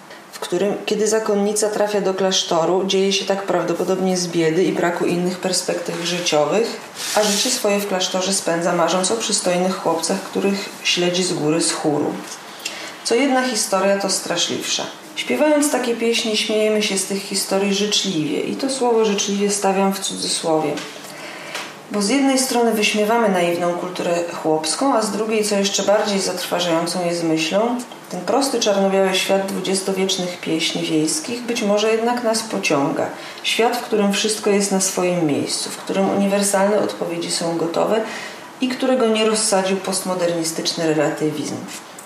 którym, 0.41 0.73
kiedy 0.85 1.07
zakonnica 1.07 1.69
trafia 1.69 2.01
do 2.01 2.13
klasztoru, 2.13 2.83
dzieje 2.85 3.13
się 3.13 3.25
tak 3.25 3.43
prawdopodobnie 3.43 4.17
z 4.17 4.27
biedy 4.27 4.63
i 4.63 4.71
braku 4.71 5.05
innych 5.05 5.39
perspektyw 5.39 6.05
życiowych, 6.05 6.79
a 7.15 7.23
życie 7.23 7.49
swoje 7.49 7.79
w 7.79 7.87
klasztorze 7.87 8.33
spędza 8.33 8.73
marząc 8.73 9.11
o 9.11 9.17
przystojnych 9.17 9.75
chłopcach, 9.75 10.21
których 10.21 10.69
śledzi 10.83 11.23
z 11.23 11.33
góry 11.33 11.61
z 11.61 11.71
chóru. 11.71 12.13
Co 13.03 13.15
jedna 13.15 13.43
historia, 13.43 13.99
to 13.99 14.09
straszliwsza. 14.09 14.85
Śpiewając 15.15 15.71
takie 15.71 15.95
pieśni, 15.95 16.37
śmiejemy 16.37 16.83
się 16.83 16.97
z 16.97 17.05
tych 17.05 17.23
historii 17.23 17.73
życzliwie 17.73 18.39
i 18.39 18.55
to 18.55 18.69
słowo 18.69 19.05
życzliwie 19.05 19.51
stawiam 19.51 19.93
w 19.93 19.99
cudzysłowie. 19.99 20.73
Bo 21.91 22.01
z 22.01 22.09
jednej 22.09 22.39
strony 22.39 22.71
wyśmiewamy 22.71 23.29
naiwną 23.29 23.73
kulturę 23.73 24.11
chłopską, 24.33 24.95
a 24.95 25.01
z 25.01 25.11
drugiej, 25.11 25.45
co 25.45 25.55
jeszcze 25.55 25.83
bardziej 25.83 26.19
zatrważającą 26.19 27.05
jest 27.05 27.23
myślą, 27.23 27.77
ten 28.09 28.21
prosty 28.21 28.59
czarno-biały 28.59 29.15
świat 29.15 29.45
dwudziestowiecznych 29.45 30.39
pieśni 30.39 30.81
wiejskich 30.81 31.41
być 31.41 31.61
może 31.61 31.91
jednak 31.91 32.23
nas 32.23 32.43
pociąga. 32.43 33.05
Świat, 33.43 33.77
w 33.77 33.81
którym 33.81 34.13
wszystko 34.13 34.49
jest 34.49 34.71
na 34.71 34.81
swoim 34.81 35.25
miejscu, 35.25 35.69
w 35.69 35.77
którym 35.77 36.09
uniwersalne 36.09 36.79
odpowiedzi 36.79 37.31
są 37.31 37.57
gotowe 37.57 38.01
i 38.61 38.67
którego 38.67 39.07
nie 39.07 39.25
rozsadził 39.25 39.77
postmodernistyczny 39.77 40.93
relatywizm. 40.93 41.55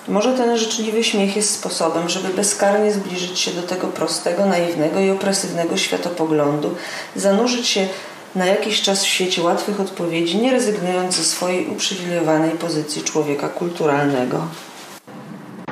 Może 0.07 0.33
ten 0.33 0.57
życzliwy 0.57 1.03
śmiech 1.03 1.35
jest 1.35 1.53
sposobem, 1.53 2.09
żeby 2.09 2.33
bezkarnie 2.33 2.91
zbliżyć 2.91 3.39
się 3.39 3.51
do 3.51 3.61
tego 3.61 3.87
prostego, 3.87 4.45
naiwnego 4.45 4.99
i 4.99 5.09
opresywnego 5.09 5.77
światopoglądu, 5.77 6.75
zanurzyć 7.15 7.67
się 7.67 7.87
na 8.35 8.45
jakiś 8.45 8.81
czas 8.81 9.03
w 9.03 9.07
świecie 9.07 9.41
łatwych 9.43 9.79
odpowiedzi, 9.79 10.37
nie 10.37 10.51
rezygnując 10.51 11.15
ze 11.15 11.23
swojej 11.23 11.67
uprzywilejowanej 11.67 12.51
pozycji 12.51 13.03
człowieka 13.03 13.49
kulturalnego. 13.49 14.37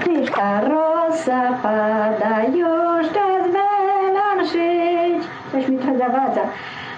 Tychta 0.05 0.61
rosa 0.61 1.59
pada, 1.63 2.43
już 2.43 3.07
melon 3.53 4.47
szyć. 4.47 5.27
Coś 5.51 5.67
mi 5.67 5.77
to 5.77 5.97
zawadza. 5.97 6.41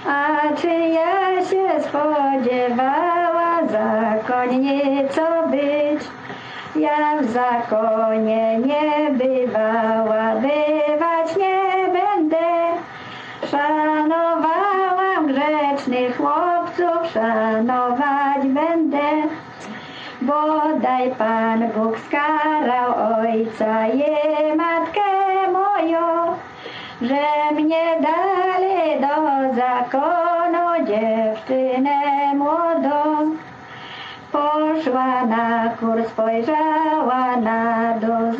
A 0.08 0.39
czy 0.62 0.67
ja 0.67 1.45
się 1.49 1.84
spodziewała 1.89 3.67
zakonnicą 3.71 5.21
być? 5.51 6.01
Ja 6.75 7.21
w 7.21 7.32
zakonie 7.32 8.58
nie 8.58 9.12
bywała, 9.12 10.14
szanować 17.15 18.41
będę. 18.43 19.08
Bodaj 20.21 21.12
Pan 21.17 21.60
Bóg 21.75 21.99
skarał 21.99 22.89
ojca 23.19 23.88
i 23.88 24.04
matkę 24.56 25.01
moją, 25.51 26.06
że 27.01 27.54
mnie 27.56 27.86
dali 28.01 29.01
do 29.01 29.15
zakonu 29.56 30.88
dziewczynę 30.88 32.34
młodą. 32.36 33.32
Poszła 34.32 35.25
na 35.25 35.69
kur, 35.80 36.04
spojrzała 36.08 37.38
na 37.38 37.93
dół, 37.99 38.34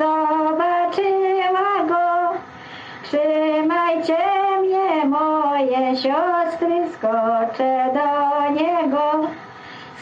moje 5.56 5.96
siostry, 5.96 6.90
skoczę 6.94 7.86
do 7.94 8.52
niego. 8.62 9.28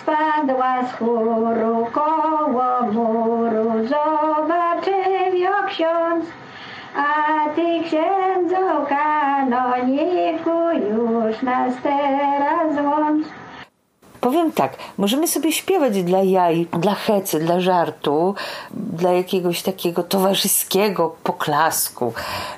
Spadła 0.01 0.83
z 0.83 0.93
chóru 0.93 1.87
koło 1.91 2.81
muru, 2.91 3.87
zobaczył 3.87 5.33
ją 5.33 5.51
ksiądz. 5.67 6.25
A 6.97 7.49
ty 7.55 7.79
księdzu 7.83 8.65
kanoniku 8.89 10.71
już 10.71 11.41
nas 11.41 11.73
teraz 11.83 12.85
łącz. 12.85 13.42
Powiem 14.23 14.51
tak, 14.51 14.77
możemy 14.97 15.27
sobie 15.27 15.51
śpiewać 15.51 16.03
dla 16.03 16.23
jaj, 16.23 16.67
dla 16.79 16.95
hecy, 16.95 17.39
dla 17.39 17.59
żartu, 17.59 18.35
dla 18.71 19.11
jakiegoś 19.11 19.61
takiego 19.61 20.03
towarzyskiego 20.03 21.15
poklasku, 21.23 22.13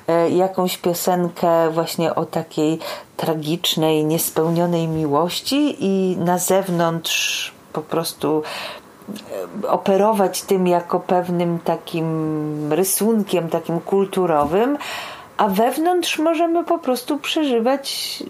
e, 0.08 0.30
jakąś 0.30 0.78
piosenkę 0.78 1.70
właśnie 1.70 2.14
o 2.14 2.24
takiej 2.24 2.78
tragicznej, 3.16 4.04
niespełnionej 4.04 4.88
miłości 4.88 5.76
i 5.78 6.16
na 6.16 6.38
zewnątrz 6.38 7.52
po 7.72 7.82
prostu 7.82 8.42
operować 9.68 10.42
tym 10.42 10.66
jako 10.66 11.00
pewnym 11.00 11.58
takim 11.58 12.72
rysunkiem, 12.72 13.48
takim 13.48 13.80
kulturowym, 13.80 14.78
a 15.36 15.48
wewnątrz 15.48 16.18
możemy 16.18 16.64
po 16.64 16.78
prostu 16.78 17.18
przeżywać 17.18 18.22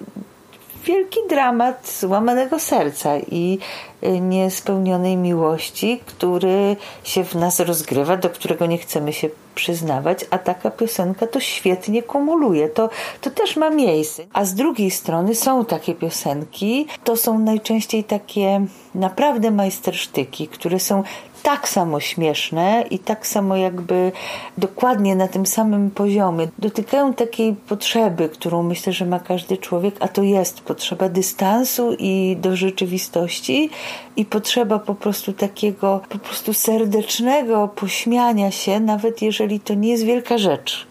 wielki 0.87 1.21
dramat 1.29 1.89
złamanego 2.01 2.59
serca 2.59 3.19
i 3.19 3.59
y, 4.03 4.21
niespełnionej 4.21 5.17
miłości, 5.17 6.01
który 6.07 6.77
się 7.05 7.25
w 7.25 7.35
nas 7.35 7.61
rozgrywa, 7.61 8.17
do 8.17 8.31
którego 8.31 8.67
nie 8.67 8.79
chcemy 8.79 9.13
się 9.13 9.29
przyznawać, 9.55 10.25
a 10.31 10.39
taka 10.39 10.71
piosenka 10.71 11.27
to 11.27 11.41
świetnie 11.41 12.03
kumuluje. 12.03 12.69
To, 12.69 12.91
to 13.21 13.31
też 13.31 13.57
ma 13.57 13.71
miejsce. 13.71 14.23
A 14.33 14.45
z 14.45 14.55
drugiej 14.55 14.91
strony 14.91 15.35
są 15.35 15.65
takie 15.65 15.95
piosenki, 15.95 16.87
to 17.05 17.17
są 17.17 17.39
najczęściej 17.39 18.05
takie 18.05 18.67
naprawdę 18.95 19.51
majstersztyki, 19.51 20.49
które 20.49 20.81
są 20.81 21.03
tak 21.47 21.69
samo 21.69 22.01
śmieszne 22.01 22.85
i 22.91 22.99
tak 22.99 23.27
samo 23.27 23.57
jakby 23.57 24.13
dokładnie 24.59 25.17
na 25.17 25.29
tym 25.29 25.47
samym 25.47 25.91
poziomie. 25.91 26.49
Dotykają 26.59 27.15
takiej 27.15 27.55
potrzeby, 27.55 28.29
którą 28.29 28.63
myślę, 28.63 28.93
że 28.93 29.07
ma 29.07 29.21
każdy 29.21 29.57
człowiek, 29.57 29.95
a 30.01 30.09
to 30.09 30.23
jest 30.23 30.61
potrzeba 30.61 31.09
dystansu 31.09 31.97
i 31.99 32.37
do 32.41 32.57
rzeczywistości 32.57 33.71
i 34.17 34.25
potrzeba 34.25 34.79
po 34.79 34.95
prostu 34.95 35.33
takiego 35.33 36.01
po 36.09 36.19
prostu 36.19 36.55
serdecznego 36.55 37.69
pośmiania 37.69 38.51
się, 38.51 38.81
nawet 38.81 39.23
jeżeli 39.23 39.61
to 39.61 39.75
nie 39.75 39.89
jest 39.89 40.05
wielka 40.05 40.39
rzecz, 40.39 40.87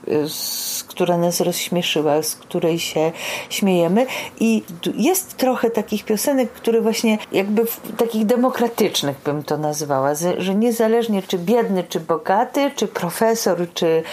która 0.96 1.18
nas 1.18 1.42
rozśmieszyła, 1.42 2.22
z 2.22 2.36
której 2.36 2.80
się 2.80 3.12
śmiejemy. 3.50 4.06
I 4.40 4.64
jest 4.98 5.38
trochę 5.38 5.70
takich 5.70 6.06
piosenek, 6.06 6.52
które 6.52 6.82
właśnie 6.82 7.18
jakby 7.32 7.66
takich 7.98 8.26
demokratycznych 8.26 9.18
bym 9.26 9.44
to 9.44 9.58
nazwała, 9.58 10.14
że 10.38 10.56
niezależnie 10.56 11.22
czy 11.22 11.38
biedny, 11.38 11.84
czy 11.84 12.00
bogaty, 12.00 12.72
czy 12.76 12.88
profesor, 12.88 13.68
czy, 13.74 14.04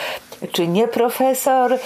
czy 0.52 0.68
nie 0.68 0.88
profesor, 0.88 1.78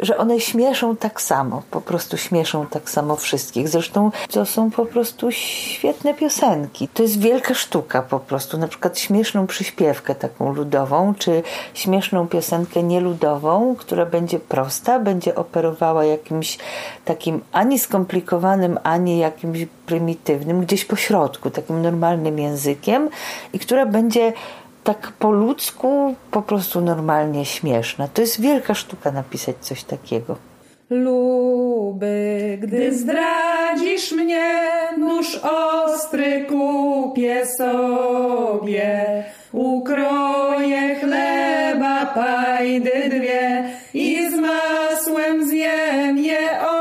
że 0.00 0.16
one 0.16 0.40
śmieszą 0.40 0.96
tak 0.96 1.20
samo, 1.20 1.62
po 1.70 1.80
prostu 1.80 2.16
śmieszą 2.16 2.66
tak 2.66 2.90
samo 2.90 3.16
wszystkich. 3.16 3.68
Zresztą 3.68 4.10
to 4.30 4.46
są 4.46 4.70
po 4.70 4.86
prostu 4.86 5.32
świetne 5.32 6.14
piosenki. 6.14 6.88
To 6.88 7.02
jest 7.02 7.20
wielka 7.20 7.54
sztuka 7.54 8.02
po 8.02 8.18
prostu. 8.18 8.58
Na 8.58 8.68
przykład 8.68 8.98
śmieszną 8.98 9.46
przyśpiewkę 9.46 10.14
taką 10.14 10.54
ludową, 10.54 11.14
czy 11.18 11.42
śmieszną 11.74 12.28
piosenkę 12.28 12.82
nieludową, 12.82 13.76
która 13.78 14.06
będzie 14.06 14.38
prosta, 14.38 14.98
będzie 14.98 15.34
operowała 15.34 16.04
jakimś 16.04 16.58
takim 17.04 17.40
ani 17.52 17.78
skomplikowanym, 17.78 18.78
ani 18.82 19.18
jakimś 19.18 19.66
prymitywnym, 19.86 20.60
gdzieś 20.60 20.84
po 20.84 20.96
środku, 20.96 21.50
takim 21.50 21.82
normalnym 21.82 22.38
językiem 22.38 23.08
i 23.52 23.58
która 23.58 23.86
będzie 23.86 24.32
tak 24.84 25.12
po 25.18 25.30
ludzku 25.30 26.14
po 26.30 26.42
prostu 26.42 26.80
normalnie 26.80 27.44
śmieszna. 27.44 28.08
To 28.08 28.20
jest 28.20 28.40
wielka 28.40 28.74
sztuka 28.74 29.12
napisać 29.12 29.56
coś 29.60 29.84
takiego. 29.84 30.36
Luby, 30.90 32.58
gdy 32.60 32.98
zdradzisz 32.98 34.12
mnie, 34.12 34.50
nóż 34.98 35.40
ostry 35.42 36.44
kupię 36.44 37.46
sobie. 37.46 39.24
Ukroję 39.52 40.94
chleba 40.94 42.06
pajdy 42.06 43.08
dwie 43.08 43.70
i 43.94 44.30
z 44.30 44.34
masłem 44.34 45.48
zjem 45.48 46.18
je 46.18 46.71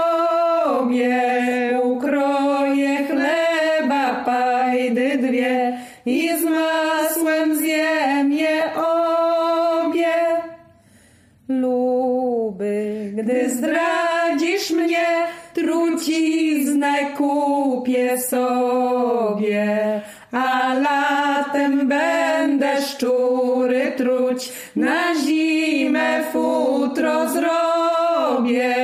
truciznę 16.02 17.12
kupię 17.18 18.22
sobie, 18.22 20.02
a 20.32 20.74
latem 20.74 21.88
będę 21.88 22.82
szczury 22.82 23.93
truć, 23.97 24.49
na 24.76 25.16
zimę 25.26 26.24
futro 26.32 27.30
zrobię, 27.30 28.76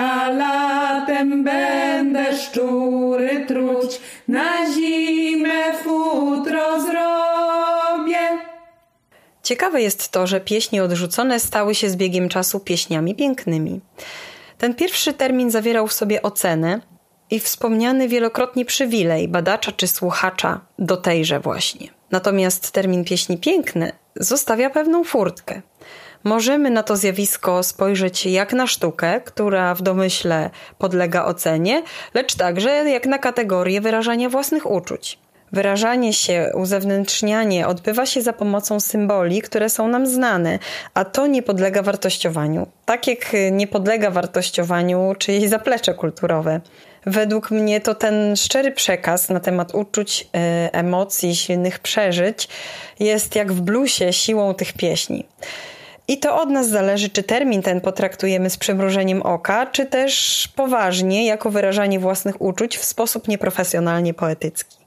a 0.00 0.30
latem 0.30 1.44
będę 1.44 2.36
szczury 2.36 3.44
truć, 3.48 4.00
na 4.28 4.72
zimę 4.74 5.78
futro 5.84 6.80
zrobię. 6.80 8.18
Ciekawe 9.42 9.82
jest 9.82 10.08
to, 10.08 10.26
że 10.26 10.40
pieśni 10.40 10.80
odrzucone 10.80 11.40
stały 11.40 11.74
się 11.74 11.90
z 11.90 11.96
biegiem 11.96 12.28
czasu 12.28 12.60
pieśniami 12.60 13.14
pięknymi. 13.14 13.80
Ten 14.62 14.74
pierwszy 14.74 15.12
termin 15.12 15.50
zawierał 15.50 15.86
w 15.86 15.92
sobie 15.92 16.22
ocenę 16.22 16.80
i 17.30 17.40
wspomniany 17.40 18.08
wielokrotnie 18.08 18.64
przywilej 18.64 19.28
badacza 19.28 19.72
czy 19.72 19.86
słuchacza 19.86 20.60
do 20.78 20.96
tejże 20.96 21.40
właśnie. 21.40 21.88
Natomiast 22.10 22.70
termin 22.70 23.04
pieśni 23.04 23.38
piękne 23.38 23.92
zostawia 24.16 24.70
pewną 24.70 25.04
furtkę. 25.04 25.62
Możemy 26.24 26.70
na 26.70 26.82
to 26.82 26.96
zjawisko 26.96 27.62
spojrzeć 27.62 28.26
jak 28.26 28.52
na 28.52 28.66
sztukę, 28.66 29.20
która 29.20 29.74
w 29.74 29.82
domyśle 29.82 30.50
podlega 30.78 31.24
ocenie, 31.24 31.82
lecz 32.14 32.34
także 32.34 32.70
jak 32.70 33.06
na 33.06 33.18
kategorię 33.18 33.80
wyrażania 33.80 34.28
własnych 34.28 34.70
uczuć. 34.70 35.18
Wyrażanie 35.52 36.12
się, 36.12 36.50
uzewnętrznianie 36.54 37.66
odbywa 37.66 38.06
się 38.06 38.22
za 38.22 38.32
pomocą 38.32 38.80
symboli, 38.80 39.42
które 39.42 39.68
są 39.68 39.88
nam 39.88 40.06
znane, 40.06 40.58
a 40.94 41.04
to 41.04 41.26
nie 41.26 41.42
podlega 41.42 41.82
wartościowaniu. 41.82 42.66
Tak 42.84 43.06
jak 43.06 43.32
nie 43.50 43.66
podlega 43.66 44.10
wartościowaniu 44.10 45.14
czyjeś 45.18 45.48
zaplecze 45.48 45.94
kulturowe. 45.94 46.60
Według 47.06 47.50
mnie 47.50 47.80
to 47.80 47.94
ten 47.94 48.36
szczery 48.36 48.72
przekaz 48.72 49.28
na 49.28 49.40
temat 49.40 49.74
uczuć, 49.74 50.28
e, 50.34 50.70
emocji, 50.72 51.36
silnych 51.36 51.78
przeżyć 51.78 52.48
jest 53.00 53.36
jak 53.36 53.52
w 53.52 53.60
bluesie 53.60 54.12
siłą 54.12 54.54
tych 54.54 54.72
pieśni. 54.72 55.26
I 56.08 56.18
to 56.18 56.40
od 56.42 56.50
nas 56.50 56.68
zależy, 56.68 57.08
czy 57.08 57.22
termin 57.22 57.62
ten 57.62 57.80
potraktujemy 57.80 58.50
z 58.50 58.56
przymrużeniem 58.56 59.22
oka, 59.22 59.66
czy 59.66 59.86
też 59.86 60.48
poważnie, 60.56 61.26
jako 61.26 61.50
wyrażanie 61.50 61.98
własnych 62.00 62.42
uczuć 62.42 62.78
w 62.78 62.84
sposób 62.84 63.28
nieprofesjonalnie 63.28 64.14
poetycki. 64.14 64.81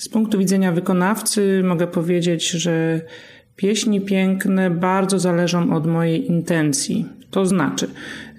Z 0.00 0.08
punktu 0.08 0.38
widzenia 0.38 0.72
wykonawcy 0.72 1.62
mogę 1.64 1.86
powiedzieć, 1.86 2.50
że 2.50 3.00
pieśni 3.56 4.00
piękne 4.00 4.70
bardzo 4.70 5.18
zależą 5.18 5.76
od 5.76 5.86
mojej 5.86 6.28
intencji. 6.28 7.06
To 7.30 7.46
znaczy, 7.46 7.86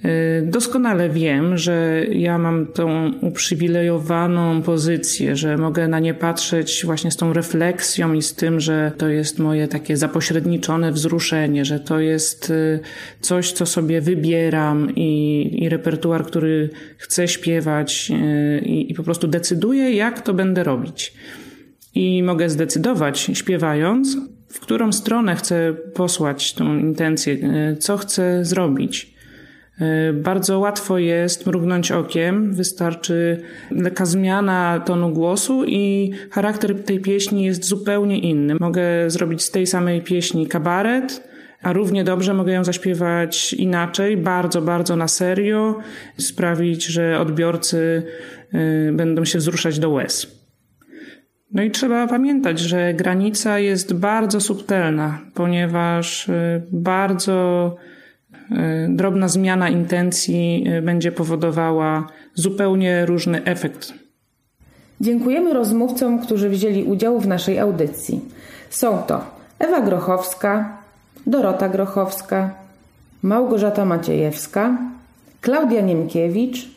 y, 0.06 0.10
doskonale 0.46 1.10
wiem, 1.10 1.58
że 1.58 2.06
ja 2.10 2.38
mam 2.38 2.68
tą 2.68 3.12
uprzywilejowaną 3.14 4.62
pozycję, 4.62 5.36
że 5.36 5.58
mogę 5.58 5.88
na 5.88 6.00
nie 6.00 6.14
patrzeć 6.14 6.82
właśnie 6.86 7.12
z 7.12 7.18
tą 7.18 7.34
refleksją 7.34 8.14
i 8.14 8.22
z 8.22 8.36
tym, 8.36 8.60
że 8.60 8.92
to 8.98 9.10
jest 9.10 9.40
moje 9.40 9.68
takie 9.68 9.98
zapośredniczone 9.98 10.92
wzruszenie, 10.92 11.66
że 11.66 11.80
to 11.80 12.00
jest 12.00 12.50
y, 12.50 12.80
coś, 13.20 13.52
co 13.52 13.66
sobie 13.66 14.02
wybieram 14.02 14.96
i, 14.96 15.50
i 15.64 15.70
repertuar, 15.70 16.26
który 16.26 16.70
chcę 16.98 17.28
śpiewać 17.28 18.12
y, 18.12 18.60
i, 18.66 18.92
i 18.92 18.94
po 18.94 19.04
prostu 19.04 19.28
decyduję, 19.28 19.92
jak 19.92 20.22
to 20.22 20.34
będę 20.34 20.64
robić. 20.64 21.14
I 21.96 22.24
mogę 22.24 22.50
zdecydować, 22.50 23.32
śpiewając, 23.34 24.18
w 24.50 24.60
którą 24.60 24.92
stronę 24.92 25.36
chcę 25.36 25.74
posłać 25.94 26.54
tą 26.54 26.78
intencję, 26.78 27.34
e, 27.34 27.76
co 27.76 27.98
chcę 27.98 28.46
zrobić. 28.46 29.14
E, 29.82 30.14
bardzo 30.14 30.60
łatwo 30.60 30.98
jest 30.98 31.48
mrugnąć 31.48 31.92
okiem, 31.92 32.54
wystarczy 32.54 33.42
lekka 33.72 34.06
zmiana 34.06 34.80
tonu 34.86 35.10
głosu 35.10 35.64
i 35.66 36.12
charakter 36.32 36.84
tej 36.84 37.00
pieśni 37.00 37.44
jest 37.44 37.66
zupełnie 37.66 38.20
inny. 38.20 38.56
Mogę 38.60 38.84
zrobić 39.08 39.42
z 39.42 39.52
tej 39.52 39.68
samej 39.68 40.02
pieśni 40.02 40.48
kabaret, 40.48 41.32
a 41.62 41.74
równie 41.74 42.04
dobrze 42.04 42.34
mogę 42.34 42.54
ją 42.54 42.64
zaśpiewać 42.64 43.54
inaczej, 43.54 44.18
bardzo, 44.18 44.62
bardzo 44.62 44.96
na 44.96 45.08
serio, 45.08 45.80
sprawić, 46.18 46.86
że 46.86 47.20
odbiorcy 47.20 48.04
e, 48.54 48.92
będą 48.92 49.26
się 49.26 49.40
wzruszać 49.40 49.80
do 49.80 49.90
łez. 49.90 50.41
No 51.54 51.64
i 51.64 51.72
trzeba 51.72 52.08
pamiętać, 52.08 52.60
że 52.60 52.94
granica 52.94 53.60
jest 53.60 53.94
bardzo 53.94 54.42
subtelna, 54.42 55.20
ponieważ 55.34 56.30
y, 56.30 56.62
bardzo 56.72 57.76
y, 58.52 58.56
drobna 58.90 59.28
zmiana 59.28 59.70
intencji 59.70 60.64
y, 60.78 60.82
będzie 60.82 61.12
powodowała 61.12 62.08
zupełnie 62.36 63.06
różny 63.06 63.44
efekt. 63.44 63.94
Dziękujemy 65.02 65.54
rozmówcom, 65.54 66.20
którzy 66.20 66.50
wzięli 66.50 66.84
udział 66.84 67.20
w 67.20 67.28
naszej 67.28 67.60
audycji. 67.60 68.22
Są 68.70 68.98
to 68.98 69.24
Ewa 69.60 69.82
Grochowska, 69.82 70.78
Dorota 71.28 71.70
Grochowska, 71.70 72.54
Małgorzata 73.24 73.86
Maciejewska, 73.86 74.78
Klaudia 75.42 75.82
Niemkiewicz, 75.82 76.70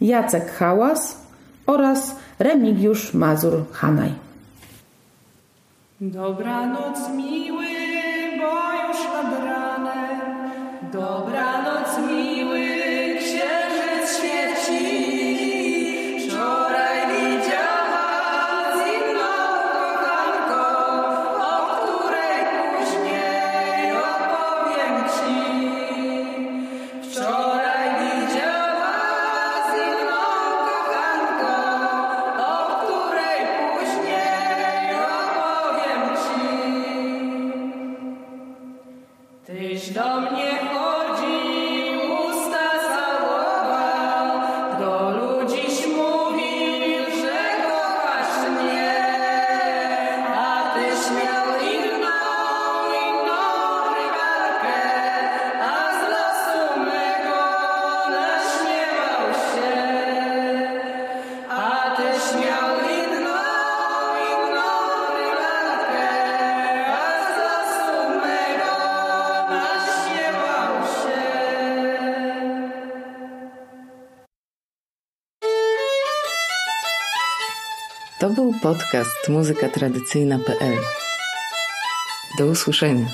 Jacek 0.00 0.50
Hałas 0.50 1.26
oraz 1.66 2.16
Remigiusz 2.38 3.14
Mazur-Hanaj. 3.14 4.12
Dobranoc 6.00 6.98
miły, 7.16 7.66
To 78.28 78.34
był 78.34 78.54
podcast 78.62 79.28
muzykatradycyjna.pl. 79.28 80.78
Do 82.38 82.46
usłyszenia. 82.46 83.06